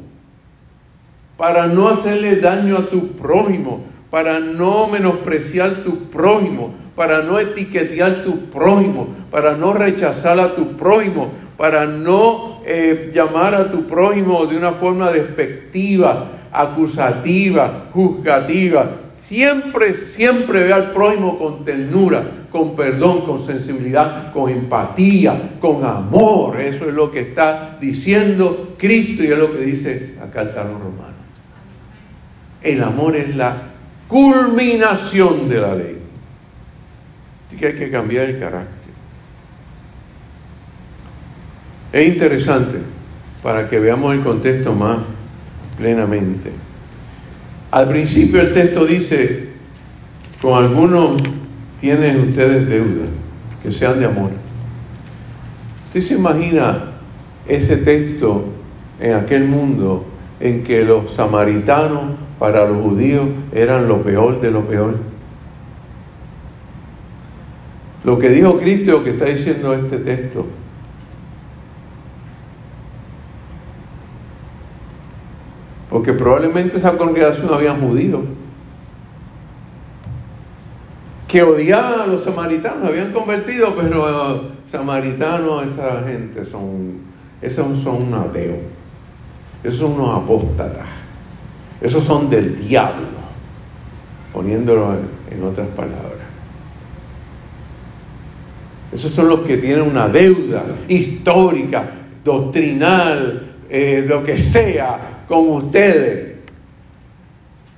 para 1.36 1.66
no 1.66 1.88
hacerle 1.88 2.36
daño 2.36 2.78
a 2.78 2.86
tu 2.86 3.08
prójimo, 3.08 3.84
para 4.10 4.40
no 4.40 4.88
menospreciar 4.88 5.84
tu 5.84 6.04
prójimo, 6.04 6.74
para 6.96 7.22
no 7.22 7.38
etiquetear 7.38 8.24
tu 8.24 8.46
prójimo, 8.46 9.08
para 9.30 9.54
no 9.54 9.72
rechazar 9.72 10.40
a 10.40 10.54
tu 10.54 10.76
prójimo, 10.76 11.30
para 11.56 11.86
no 11.86 12.53
eh, 12.66 13.12
llamar 13.14 13.54
a 13.54 13.70
tu 13.70 13.86
prójimo 13.86 14.46
de 14.46 14.56
una 14.56 14.72
forma 14.72 15.10
despectiva, 15.10 16.30
acusativa, 16.52 17.88
juzgativa, 17.92 19.04
Siempre, 19.26 19.94
siempre 19.94 20.64
ve 20.64 20.72
al 20.74 20.92
prójimo 20.92 21.38
con 21.38 21.64
ternura, 21.64 22.22
con 22.52 22.76
perdón, 22.76 23.22
con 23.22 23.44
sensibilidad, 23.44 24.30
con 24.34 24.50
empatía, 24.50 25.56
con 25.60 25.82
amor. 25.82 26.60
Eso 26.60 26.86
es 26.86 26.94
lo 26.94 27.10
que 27.10 27.20
está 27.20 27.78
diciendo 27.80 28.74
Cristo 28.76 29.24
y 29.24 29.28
es 29.28 29.38
lo 29.38 29.56
que 29.56 29.64
dice 29.64 30.14
la 30.20 30.30
carta 30.30 30.60
a 30.60 30.64
los 30.64 30.74
romanos. 30.74 31.14
El 32.60 32.82
amor 32.82 33.16
es 33.16 33.34
la 33.34 33.56
culminación 34.08 35.48
de 35.48 35.58
la 35.58 35.74
ley. 35.74 35.98
Así 37.46 37.56
que 37.56 37.68
hay 37.68 37.74
que 37.76 37.90
cambiar 37.90 38.28
el 38.28 38.38
carácter. 38.38 38.83
Es 41.94 42.08
interesante 42.08 42.78
para 43.40 43.68
que 43.68 43.78
veamos 43.78 44.16
el 44.16 44.24
contexto 44.24 44.74
más 44.74 44.98
plenamente. 45.78 46.50
Al 47.70 47.88
principio 47.88 48.40
el 48.40 48.52
texto 48.52 48.84
dice, 48.84 49.50
con 50.42 50.54
algunos 50.54 51.22
tienen 51.80 52.30
ustedes 52.30 52.68
deuda, 52.68 53.06
que 53.62 53.70
sean 53.70 54.00
de 54.00 54.06
amor. 54.06 54.30
¿Usted 55.86 56.02
se 56.02 56.14
imagina 56.14 56.86
ese 57.46 57.76
texto 57.76 58.46
en 58.98 59.14
aquel 59.14 59.44
mundo 59.44 60.04
en 60.40 60.64
que 60.64 60.84
los 60.84 61.14
samaritanos 61.14 62.16
para 62.40 62.66
los 62.66 62.82
judíos 62.82 63.28
eran 63.52 63.86
lo 63.86 64.02
peor 64.02 64.40
de 64.40 64.50
lo 64.50 64.66
peor? 64.66 64.96
Lo 68.02 68.18
que 68.18 68.30
dijo 68.30 68.58
Cristo, 68.58 69.04
que 69.04 69.10
está 69.10 69.26
diciendo 69.26 69.72
este 69.74 69.98
texto, 69.98 70.44
porque 75.94 76.12
probablemente 76.12 76.76
esa 76.76 76.96
congregación 76.96 77.54
había 77.54 77.72
judíos 77.72 78.22
que 81.28 81.40
odiaban 81.40 82.00
a 82.00 82.06
los 82.06 82.24
samaritanos, 82.24 82.88
habían 82.88 83.12
convertido, 83.12 83.72
pero 83.76 84.40
samaritanos, 84.66 85.70
esa 85.70 86.02
gente 86.02 86.44
son, 86.44 86.94
esos 87.40 87.78
son 87.78 88.08
unos 88.08 88.26
ateos, 88.26 88.56
esos 89.62 89.78
son 89.78 89.92
unos 89.92 90.20
apóstatas, 90.20 90.88
esos 91.80 92.02
son 92.02 92.28
del 92.28 92.58
diablo, 92.58 93.06
poniéndolo 94.32 94.96
en 95.30 95.44
otras 95.44 95.68
palabras. 95.68 96.26
Esos 98.92 99.12
son 99.12 99.28
los 99.28 99.42
que 99.42 99.58
tienen 99.58 99.82
una 99.82 100.08
deuda 100.08 100.64
histórica, 100.88 101.84
doctrinal, 102.24 103.52
eh, 103.70 104.04
lo 104.08 104.24
que 104.24 104.36
sea, 104.36 105.13
con 105.28 105.48
ustedes. 105.50 106.34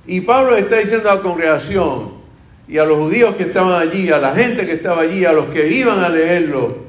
Y 0.05 0.21
Pablo 0.21 0.55
está 0.55 0.77
diciendo 0.77 1.11
a 1.11 1.15
la 1.15 1.21
congregación 1.21 2.11
y 2.67 2.77
a 2.77 2.85
los 2.85 2.97
judíos 2.97 3.35
que 3.35 3.43
estaban 3.43 3.73
allí, 3.73 4.09
a 4.09 4.17
la 4.17 4.33
gente 4.33 4.65
que 4.65 4.73
estaba 4.73 5.01
allí, 5.01 5.25
a 5.25 5.33
los 5.33 5.47
que 5.47 5.67
iban 5.69 5.99
a 5.99 6.09
leerlo, 6.09 6.87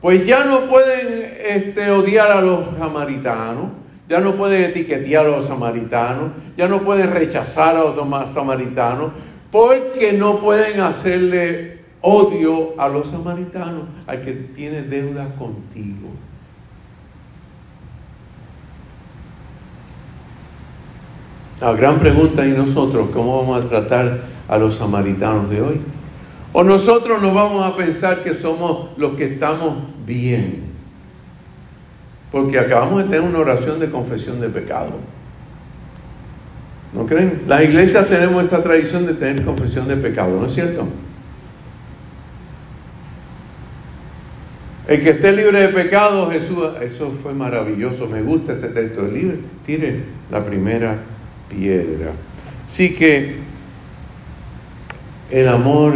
pues 0.00 0.26
ya 0.26 0.44
no 0.44 0.60
pueden 0.62 1.30
este, 1.44 1.90
odiar 1.90 2.32
a 2.32 2.40
los 2.40 2.60
samaritanos, 2.78 3.66
ya 4.08 4.20
no 4.20 4.34
pueden 4.34 4.64
etiquetear 4.64 5.26
a 5.26 5.28
los 5.28 5.46
samaritanos, 5.46 6.32
ya 6.56 6.68
no 6.68 6.82
pueden 6.82 7.10
rechazar 7.10 7.76
a 7.76 7.84
los 7.84 8.32
samaritanos, 8.32 9.12
porque 9.50 10.12
no 10.12 10.38
pueden 10.38 10.80
hacerle 10.80 11.80
odio 12.00 12.74
a 12.78 12.88
los 12.88 13.10
samaritanos, 13.10 13.84
al 14.06 14.22
que 14.24 14.32
tiene 14.32 14.82
deuda 14.82 15.26
contigo. 15.36 16.08
La 21.60 21.74
gran 21.74 21.98
pregunta 21.98 22.46
y 22.46 22.52
nosotros, 22.52 23.10
¿cómo 23.12 23.38
vamos 23.38 23.62
a 23.62 23.68
tratar 23.68 24.20
a 24.48 24.56
los 24.56 24.76
samaritanos 24.76 25.50
de 25.50 25.60
hoy? 25.60 25.80
O 26.52 26.64
nosotros 26.64 27.20
nos 27.20 27.34
vamos 27.34 27.64
a 27.66 27.76
pensar 27.76 28.22
que 28.22 28.34
somos 28.34 28.96
los 28.96 29.12
que 29.16 29.24
estamos 29.24 29.76
bien. 30.06 30.62
Porque 32.32 32.58
acabamos 32.58 33.02
de 33.02 33.04
tener 33.04 33.20
una 33.20 33.40
oración 33.40 33.78
de 33.78 33.90
confesión 33.90 34.40
de 34.40 34.48
pecado. 34.48 34.92
¿No 36.94 37.06
creen? 37.06 37.42
Las 37.46 37.62
iglesias 37.62 38.08
tenemos 38.08 38.42
esta 38.42 38.62
tradición 38.62 39.06
de 39.06 39.14
tener 39.14 39.44
confesión 39.44 39.86
de 39.86 39.96
pecado, 39.96 40.40
¿no 40.40 40.46
es 40.46 40.54
cierto? 40.54 40.86
El 44.88 45.02
que 45.04 45.10
esté 45.10 45.30
libre 45.30 45.60
de 45.60 45.68
pecado, 45.68 46.30
Jesús, 46.30 46.66
eso 46.80 47.12
fue 47.22 47.32
maravilloso, 47.32 48.08
me 48.08 48.22
gusta 48.22 48.54
este 48.54 48.68
texto, 48.68 49.02
libre, 49.02 49.38
tire 49.64 50.02
la 50.32 50.44
primera 50.44 50.98
piedra. 51.50 52.12
Así 52.66 52.94
que 52.94 53.36
el 55.30 55.48
amor 55.48 55.94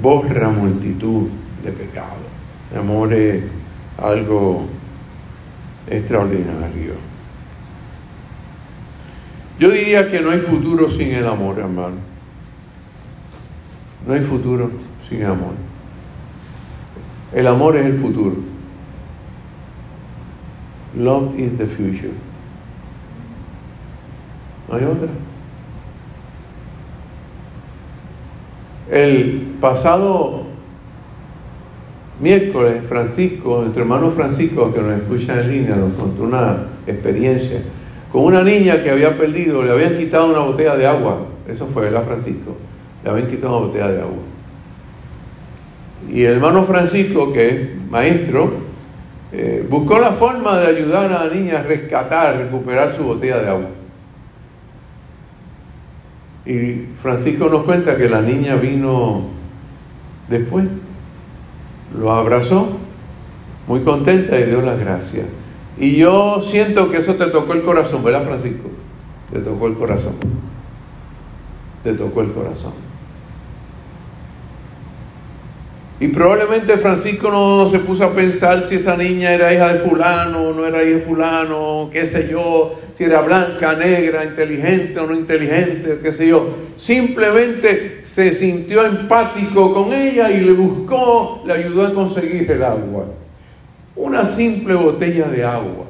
borra 0.00 0.48
multitud 0.48 1.28
de 1.64 1.72
pecados. 1.72 2.16
El 2.72 2.78
amor 2.78 3.12
es 3.12 3.42
algo 3.98 4.66
extraordinario. 5.88 6.94
Yo 9.58 9.70
diría 9.70 10.10
que 10.10 10.20
no 10.20 10.30
hay 10.30 10.38
futuro 10.38 10.88
sin 10.88 11.12
el 11.12 11.26
amor, 11.26 11.58
hermano. 11.58 11.96
No 14.06 14.14
hay 14.14 14.20
futuro 14.20 14.70
sin 15.08 15.24
amor. 15.24 15.54
El 17.34 17.46
amor 17.46 17.76
es 17.76 17.86
el 17.86 17.98
futuro. 17.98 18.36
Love 20.96 21.38
is 21.38 21.58
the 21.58 21.66
future. 21.66 22.12
No 24.68 24.76
hay 24.76 24.84
otra. 24.84 25.08
El 28.90 29.56
pasado 29.60 30.42
miércoles, 32.20 32.84
Francisco, 32.86 33.60
nuestro 33.60 33.82
hermano 33.82 34.10
Francisco, 34.10 34.72
que 34.72 34.80
nos 34.80 35.00
escucha 35.00 35.40
en 35.40 35.50
línea, 35.50 35.76
nos 35.76 35.92
contó 35.92 36.24
una 36.24 36.56
experiencia 36.86 37.60
con 38.10 38.24
una 38.24 38.42
niña 38.42 38.82
que 38.82 38.90
había 38.90 39.16
perdido, 39.18 39.62
le 39.62 39.70
habían 39.70 39.96
quitado 39.98 40.30
una 40.30 40.40
botella 40.40 40.76
de 40.76 40.86
agua. 40.86 41.18
Eso 41.46 41.66
fue, 41.66 41.82
¿verdad, 41.82 42.04
Francisco? 42.04 42.56
Le 43.04 43.10
habían 43.10 43.28
quitado 43.28 43.58
una 43.58 43.66
botella 43.66 43.88
de 43.88 44.00
agua. 44.00 44.22
Y 46.10 46.22
el 46.22 46.34
hermano 46.34 46.64
Francisco, 46.64 47.32
que 47.32 47.48
es 47.48 47.90
maestro, 47.90 48.50
eh, 49.32 49.66
buscó 49.68 49.98
la 49.98 50.12
forma 50.12 50.58
de 50.58 50.68
ayudar 50.68 51.12
a 51.12 51.26
la 51.26 51.34
niña 51.34 51.58
a 51.58 51.62
rescatar, 51.62 52.38
recuperar 52.38 52.94
su 52.96 53.04
botella 53.04 53.38
de 53.40 53.48
agua. 53.50 53.68
Y 56.48 56.86
Francisco 57.02 57.50
nos 57.50 57.64
cuenta 57.64 57.94
que 57.98 58.08
la 58.08 58.22
niña 58.22 58.56
vino 58.56 59.24
después, 60.28 60.64
lo 61.98 62.10
abrazó, 62.10 62.68
muy 63.66 63.80
contenta 63.80 64.40
y 64.40 64.44
dio 64.44 64.62
las 64.62 64.80
gracias. 64.80 65.26
Y 65.78 65.96
yo 65.96 66.40
siento 66.42 66.90
que 66.90 66.96
eso 66.96 67.16
te 67.16 67.26
tocó 67.26 67.52
el 67.52 67.62
corazón, 67.62 68.02
¿verdad, 68.02 68.24
Francisco? 68.24 68.70
Te 69.30 69.40
tocó 69.40 69.66
el 69.66 69.74
corazón. 69.74 70.14
Te 71.82 71.92
tocó 71.92 72.22
el 72.22 72.32
corazón. 72.32 72.72
Y 76.00 76.08
probablemente 76.08 76.78
Francisco 76.78 77.30
no 77.30 77.68
se 77.70 77.80
puso 77.80 78.04
a 78.04 78.14
pensar 78.14 78.64
si 78.64 78.76
esa 78.76 78.96
niña 78.96 79.32
era 79.32 79.52
hija 79.52 79.72
de 79.72 79.80
fulano 79.80 80.52
no 80.52 80.64
era 80.64 80.82
hija 80.84 80.98
de 80.98 81.00
fulano, 81.00 81.90
qué 81.92 82.06
sé 82.06 82.28
yo, 82.30 82.78
si 82.98 83.04
era 83.04 83.22
blanca, 83.22 83.76
negra, 83.76 84.24
inteligente 84.24 84.98
o 84.98 85.06
no 85.06 85.14
inteligente, 85.14 86.00
qué 86.02 86.10
sé 86.10 86.26
yo. 86.26 86.56
Simplemente 86.76 88.02
se 88.04 88.34
sintió 88.34 88.84
empático 88.84 89.72
con 89.72 89.92
ella 89.92 90.28
y 90.32 90.40
le 90.40 90.50
buscó, 90.50 91.44
le 91.46 91.52
ayudó 91.52 91.86
a 91.86 91.94
conseguir 91.94 92.50
el 92.50 92.64
agua. 92.64 93.04
Una 93.94 94.26
simple 94.26 94.74
botella 94.74 95.28
de 95.28 95.44
agua. 95.44 95.84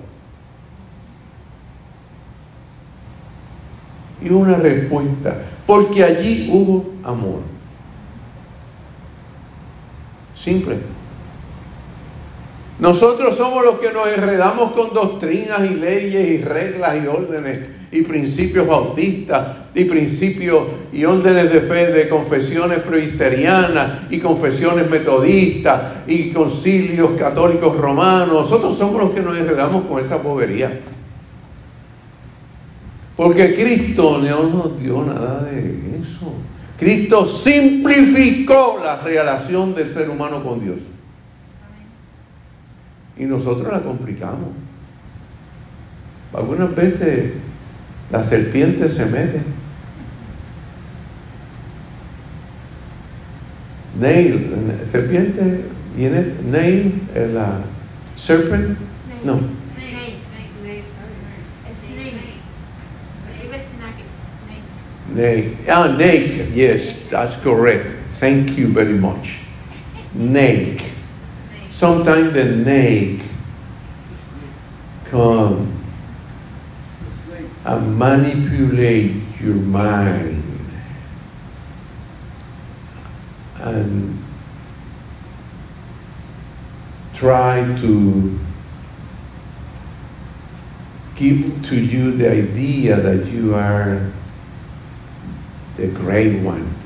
Y 4.23 4.29
una 4.29 4.57
respuesta, 4.57 5.35
porque 5.67 6.05
allí 6.05 6.51
hubo 6.53 6.93
amor. 7.03 7.41
Simple. 10.37 10.77
Nosotros 12.81 13.37
somos 13.37 13.65
los 13.65 13.81
que 13.81 13.91
nos 13.93 14.07
enredamos 14.07 14.71
con 14.73 14.95
doctrinas 14.95 15.69
y 15.69 15.75
leyes 15.75 16.41
y 16.41 16.45
reglas 16.45 17.03
y 17.03 17.07
órdenes 17.09 17.59
y 17.91 18.03
principios 18.03 18.69
bautistas 18.69 19.49
y 19.75 19.85
principios 19.85 20.63
y 20.93 21.05
órdenes 21.05 21.53
de 21.53 21.61
fe 21.61 21.91
de 21.93 22.09
confesiones 22.09 22.79
presbiterianas 22.81 24.03
y 24.11 24.21
confesiones 24.21 24.89
metodistas 24.89 26.07
y 26.07 26.31
concilios 26.31 27.13
católicos 27.19 27.77
romanos. 27.77 28.45
Nosotros 28.45 28.79
somos 28.79 29.03
los 29.03 29.11
que 29.11 29.23
nos 29.23 29.37
enredamos 29.37 29.85
con 29.87 30.05
esa 30.05 30.17
bobería. 30.17 30.79
Porque 33.17 33.57
Cristo 33.57 34.19
no 34.19 34.43
nos 34.45 34.81
dio 34.81 35.03
nada 35.03 35.43
de 35.43 35.61
eso. 35.61 36.33
Cristo 36.79 37.27
simplificó 37.27 38.79
la 38.85 39.01
relación 39.01 39.75
del 39.75 39.93
ser 39.93 40.09
humano 40.09 40.45
con 40.45 40.63
Dios. 40.63 40.77
Y 43.19 43.25
nosotros 43.25 43.73
la 43.73 43.81
complicamos. 43.81 44.51
Algunas 46.33 46.75
veces 46.75 47.33
la 48.11 48.23
serpiente 48.23 48.89
se 48.89 49.07
mete. 49.07 49.41
Nail, 53.99 54.51
serpiente, 54.91 55.65
viene 55.97 56.35
nail, 56.49 57.03
la 57.35 57.63
serpent, 58.17 58.79
no, 59.25 59.41
Nay. 65.19 65.57
Ah, 65.67 65.97
Nake. 65.99 66.55
Yes, 66.55 67.09
that's 67.11 67.35
correct. 67.37 67.87
Thank 68.13 68.57
you 68.59 68.69
very 68.69 68.95
much. 68.95 69.41
Nake. 70.15 70.98
Sometimes 71.79 72.33
the 72.33 72.43
Nake 72.43 73.23
come 75.05 75.81
and 77.65 77.97
manipulate 77.97 79.13
your 79.41 79.55
mind 79.55 80.43
and 83.61 84.25
try 87.15 87.63
to 87.81 88.41
give 91.15 91.65
to 91.69 91.77
you 91.77 92.11
the 92.17 92.29
idea 92.29 92.97
that 93.01 93.27
you 93.27 93.55
are 93.55 94.11
the 95.77 95.87
great 95.87 96.43
one. 96.43 96.78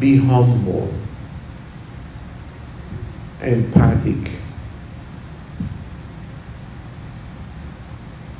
Be 0.00 0.16
humble, 0.16 0.88
empathic, 3.42 4.30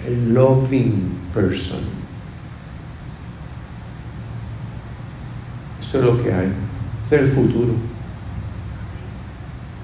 a 0.06 0.10
loving 0.10 1.18
person. 1.34 1.80
Eso 5.82 5.98
es 5.98 6.04
lo 6.04 6.22
que 6.22 6.32
hay. 6.32 6.50
Es 7.04 7.12
el 7.12 7.30
futuro. 7.32 7.74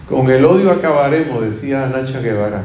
Con 0.08 0.30
el 0.30 0.44
odio 0.46 0.70
acabaremos, 0.70 1.42
decía 1.42 1.88
Nacha 1.88 2.20
Guevara. 2.20 2.64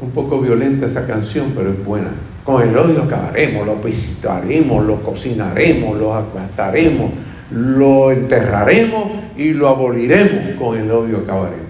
Un 0.00 0.10
poco 0.12 0.40
violenta 0.40 0.86
esa 0.86 1.06
canción, 1.06 1.52
pero 1.54 1.70
es 1.72 1.84
buena. 1.84 2.12
Con 2.48 2.66
el 2.66 2.74
odio 2.78 3.02
acabaremos, 3.02 3.66
lo 3.66 3.76
visitaremos, 3.76 4.86
lo 4.86 5.02
cocinaremos, 5.02 5.98
lo 5.98 6.14
aplastaremos, 6.14 7.10
lo 7.50 8.10
enterraremos 8.10 9.04
y 9.36 9.52
lo 9.52 9.68
aboliremos. 9.68 10.56
Con 10.58 10.78
el 10.78 10.90
odio 10.90 11.18
acabaremos. 11.18 11.66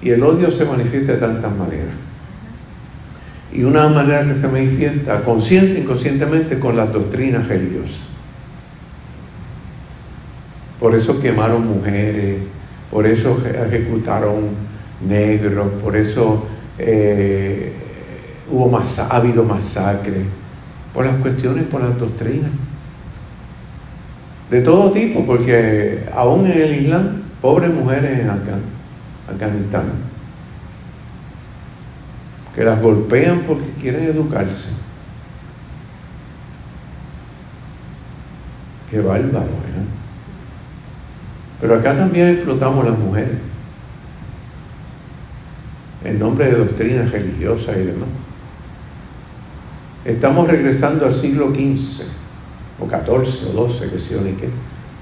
Y 0.00 0.10
el 0.10 0.22
odio 0.22 0.48
se 0.52 0.64
manifiesta 0.64 1.14
de 1.14 1.18
tantas 1.18 1.52
maneras. 1.56 1.96
Y 3.52 3.64
una 3.64 3.88
manera 3.88 4.24
que 4.24 4.36
se 4.36 4.46
manifiesta 4.46 5.24
consciente 5.24 5.78
e 5.78 5.80
inconscientemente 5.80 6.60
con 6.60 6.76
las 6.76 6.92
doctrinas 6.92 7.48
religiosas. 7.48 7.98
Por 10.78 10.94
eso 10.94 11.20
quemaron 11.20 11.66
mujeres, 11.66 12.42
por 12.92 13.08
eso 13.08 13.42
ejecutaron 13.44 14.50
negros, 15.04 15.66
por 15.82 15.96
eso 15.96 16.46
eh, 16.78 17.72
hubo 18.50 18.78
ha 18.78 19.16
habido 19.16 19.44
masacre, 19.44 20.24
por 20.92 21.06
las 21.06 21.16
cuestiones, 21.16 21.64
por 21.64 21.82
las 21.82 21.98
doctrinas. 21.98 22.50
De 24.50 24.60
todo 24.62 24.92
tipo, 24.92 25.26
porque 25.26 26.08
aún 26.14 26.46
en 26.46 26.62
el 26.62 26.82
Islam, 26.82 27.22
pobres 27.40 27.72
mujeres 27.72 28.20
en 28.20 28.30
Afganistán, 28.30 29.84
que 32.54 32.64
las 32.64 32.80
golpean 32.80 33.40
porque 33.46 33.68
quieren 33.80 34.04
educarse. 34.04 34.70
Qué 38.90 39.00
bárbaro, 39.00 39.44
¿eh? 39.44 39.86
Pero 41.60 41.74
acá 41.74 41.96
también 41.96 42.28
explotamos 42.28 42.84
las 42.84 42.98
mujeres. 42.98 43.38
En 46.06 46.20
nombre 46.20 46.46
de 46.46 46.58
doctrinas 46.58 47.10
religiosas 47.10 47.76
y 47.78 47.80
demás. 47.80 48.08
Estamos 50.04 50.46
regresando 50.46 51.04
al 51.04 51.12
siglo 51.12 51.48
XV, 51.48 52.04
o 52.78 52.86
XIV, 52.88 53.58
o 53.58 53.68
XII, 53.68 53.90
que 53.90 53.98
sé 53.98 54.14
yo 54.14 54.20
ni 54.20 54.32
qué. 54.34 54.48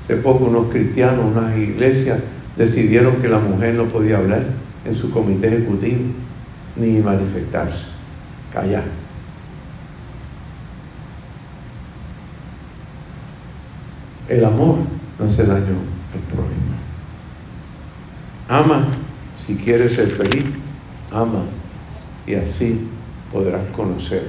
Hace 0.02 0.16
poco 0.16 0.46
unos 0.46 0.72
cristianos, 0.72 1.26
unas 1.26 1.58
iglesias, 1.58 2.20
decidieron 2.56 3.16
que 3.16 3.28
la 3.28 3.38
mujer 3.38 3.74
no 3.74 3.84
podía 3.84 4.16
hablar 4.16 4.46
en 4.86 4.96
su 4.96 5.10
comité 5.10 5.48
ejecutivo, 5.48 5.98
ni 6.76 7.00
manifestarse. 7.00 7.84
Callar. 8.50 8.84
El 14.30 14.42
amor 14.42 14.78
no 15.18 15.26
hace 15.26 15.44
daño 15.44 15.76
al 16.14 16.20
prójimo. 16.32 16.74
Ama 18.48 18.86
si 19.46 19.54
quieres 19.56 19.92
ser 19.92 20.08
feliz, 20.08 20.63
ama 21.14 21.44
y 22.26 22.34
así 22.34 22.80
podrás 23.32 23.62
conocer 23.76 24.24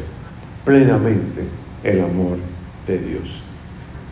plenamente 0.64 1.44
el 1.84 2.02
amor 2.02 2.38
de 2.88 2.98
Dios. 3.00 3.42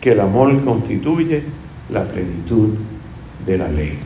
Que 0.00 0.12
el 0.12 0.20
amor 0.20 0.62
constituye 0.64 1.44
la 1.90 2.04
plenitud 2.04 2.74
de 3.46 3.58
la 3.58 3.68
ley. 3.68 3.98